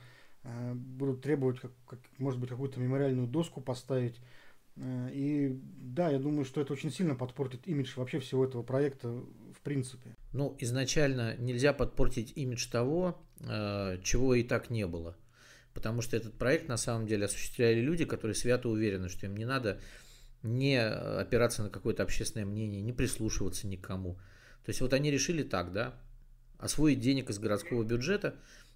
будут 0.74 1.22
требовать, 1.22 1.60
как, 1.60 1.72
как, 1.88 2.00
может 2.18 2.40
быть, 2.40 2.50
какую-то 2.50 2.80
мемориальную 2.80 3.28
доску 3.28 3.62
поставить 3.62 4.20
и 4.82 5.60
да, 5.82 6.10
я 6.10 6.20
думаю, 6.20 6.46
что 6.46 6.62
это 6.62 6.74
очень 6.74 6.92
сильно 6.92 7.16
подпортит 7.16 7.68
имидж 7.68 7.94
вообще 7.96 8.20
всего 8.20 8.46
этого 8.46 8.64
проекта 8.64 9.10
в 9.10 9.62
принципе. 9.64 10.16
Ну, 10.32 10.56
изначально 10.60 11.36
нельзя 11.38 11.74
подпортить 11.74 12.34
имидж 12.36 12.68
того, 12.70 13.22
э, 13.42 13.98
чего 14.04 14.36
и 14.36 14.44
так 14.44 14.70
не 14.70 14.88
было. 14.88 15.18
Потому 15.74 16.02
что 16.02 16.16
этот 16.16 16.34
проект 16.38 16.68
на 16.68 16.78
самом 16.78 17.08
деле 17.08 17.26
осуществляли 17.26 17.80
люди, 17.82 18.06
которые 18.06 18.36
свято 18.36 18.70
уверены, 18.70 19.10
что 19.10 19.26
им 19.26 19.36
не 19.36 19.46
надо 19.46 19.80
не 20.44 20.82
опираться 20.82 21.64
на 21.64 21.70
какое-то 21.70 22.04
общественное 22.04 22.46
мнение, 22.46 22.82
не 22.82 22.94
прислушиваться 22.94 23.68
никому. 23.68 24.16
То 24.64 24.70
есть 24.70 24.82
вот 24.82 24.94
они 24.94 25.12
решили 25.12 25.44
так, 25.44 25.74
да, 25.74 25.96
освоить 26.58 27.02
денег 27.02 27.30
из 27.30 27.40
городского 27.40 27.84
бюджета, 27.84 28.36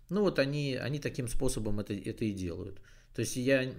ну 0.10 0.22
вот 0.22 0.40
они, 0.40 0.76
они 0.76 1.00
таким 1.00 1.28
способом 1.28 1.80
это, 1.80 1.94
это 1.94 2.26
и 2.26 2.34
делают. 2.34 2.82
То 3.16 3.22
есть 3.22 3.38
я 3.38 3.74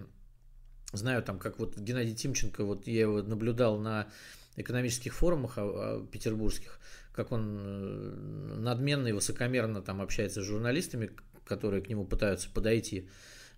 знаю 0.96 1.22
там, 1.22 1.38
как 1.38 1.59
вот 1.59 1.76
Геннадий 1.78 2.14
Тимченко, 2.14 2.64
вот 2.64 2.87
я 2.87 3.02
его 3.02 3.22
наблюдал 3.22 3.78
на 3.78 4.09
экономических 4.57 5.14
форумах 5.14 5.59
а, 5.59 5.62
а, 5.62 6.07
петербургских, 6.07 6.78
как 7.12 7.33
он 7.33 7.59
э, 7.59 8.57
надменно 8.59 9.09
и 9.09 9.12
высокомерно 9.12 9.83
там 9.83 10.00
общается 10.00 10.42
с 10.42 10.44
журналистами, 10.44 11.11
которые 11.44 11.83
к 11.83 11.88
нему 11.88 12.04
пытаются 12.04 12.48
подойти, 12.50 13.09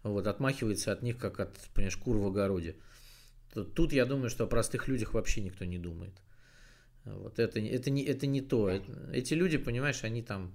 вот, 0.03 0.27
отмахивается 0.27 0.93
от 0.93 1.03
них, 1.03 1.19
как 1.19 1.41
от, 1.41 1.55
понимаешь, 1.75 1.97
кур 1.97 2.17
в 2.17 2.27
огороде. 2.27 2.77
Тут 3.75 3.93
я 3.93 4.05
думаю, 4.05 4.29
что 4.29 4.45
о 4.45 4.49
простых 4.49 4.89
людях 4.89 5.15
вообще 5.15 5.41
никто 5.41 5.65
не 5.65 5.79
думает. 5.79 6.13
Вот 7.05 7.39
это, 7.39 7.61
это, 7.61 7.91
не, 7.91 8.03
это 8.05 8.27
не 8.27 8.41
то. 8.41 8.71
Эти 9.13 9.35
люди, 9.35 9.59
понимаешь, 9.59 10.03
они 10.03 10.23
там 10.23 10.55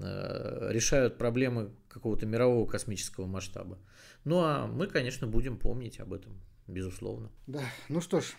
решают 0.00 1.18
проблемы 1.18 1.70
какого-то 1.88 2.26
мирового 2.26 2.66
космического 2.66 3.26
масштаба. 3.26 3.78
Ну 4.24 4.38
а 4.40 4.66
мы, 4.66 4.86
конечно, 4.86 5.26
будем 5.26 5.58
помнить 5.58 6.00
об 6.00 6.12
этом. 6.12 6.40
безусловно. 6.66 7.30
Да, 7.46 7.62
ну 7.88 8.00
что 8.00 8.20
ж, 8.20 8.34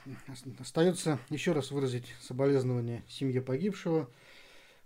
остается 0.59 1.19
еще 1.29 1.51
раз 1.51 1.71
выразить 1.71 2.13
соболезнования 2.21 3.03
семье 3.07 3.41
погибшего, 3.41 4.09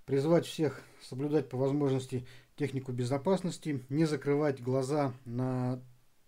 призвать 0.05 0.45
всех 0.45 0.81
соблюдать 1.01 1.49
по 1.49 1.57
возможности 1.57 2.27
технику 2.55 2.91
безопасности, 2.91 3.85
не 3.89 4.05
закрывать 4.05 4.61
глаза 4.61 5.13
на 5.25 5.81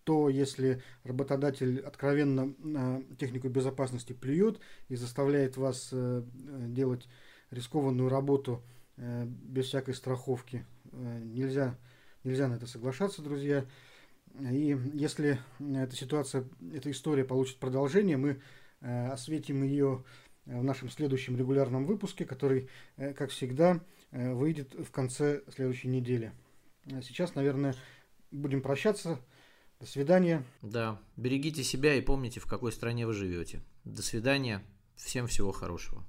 то, 0.04 0.28
если 0.28 0.82
работодатель 1.04 1.80
откровенно 1.80 2.54
на 2.58 3.02
технику 3.18 3.48
безопасности 3.48 4.12
плюет 4.12 4.60
и 4.88 4.96
заставляет 4.96 5.56
вас 5.56 5.90
э, 5.92 6.22
делать 6.68 7.06
рискованную 7.50 8.08
работу 8.08 8.62
э, 8.64 8.79
без 9.00 9.66
всякой 9.66 9.94
страховки, 9.94 10.66
э, 10.92 11.20
нельзя, 11.24 11.78
нельзя 12.24 12.48
на 12.48 12.54
это 12.54 12.66
соглашаться, 12.66 13.22
друзья. 13.22 13.64
И 14.38 14.78
если 14.94 15.40
эта 15.58 15.96
ситуация, 15.96 16.44
эта 16.72 16.90
история 16.90 17.24
получит 17.24 17.58
продолжение, 17.58 18.16
мы 18.16 18.40
осветим 18.80 19.62
ее 19.64 20.04
в 20.46 20.62
нашем 20.62 20.88
следующем 20.88 21.36
регулярном 21.36 21.84
выпуске, 21.84 22.24
который, 22.24 22.68
как 22.96 23.30
всегда, 23.30 23.80
выйдет 24.12 24.74
в 24.74 24.90
конце 24.90 25.42
следующей 25.48 25.88
недели. 25.88 26.32
Сейчас, 27.02 27.34
наверное, 27.34 27.74
будем 28.30 28.62
прощаться. 28.62 29.18
До 29.80 29.86
свидания. 29.86 30.44
Да, 30.60 31.00
берегите 31.16 31.64
себя 31.64 31.94
и 31.94 32.02
помните, 32.02 32.38
в 32.38 32.46
какой 32.46 32.70
стране 32.70 33.06
вы 33.06 33.14
живете. 33.14 33.62
До 33.84 34.02
свидания. 34.02 34.62
Всем 34.94 35.26
всего 35.26 35.52
хорошего. 35.52 36.04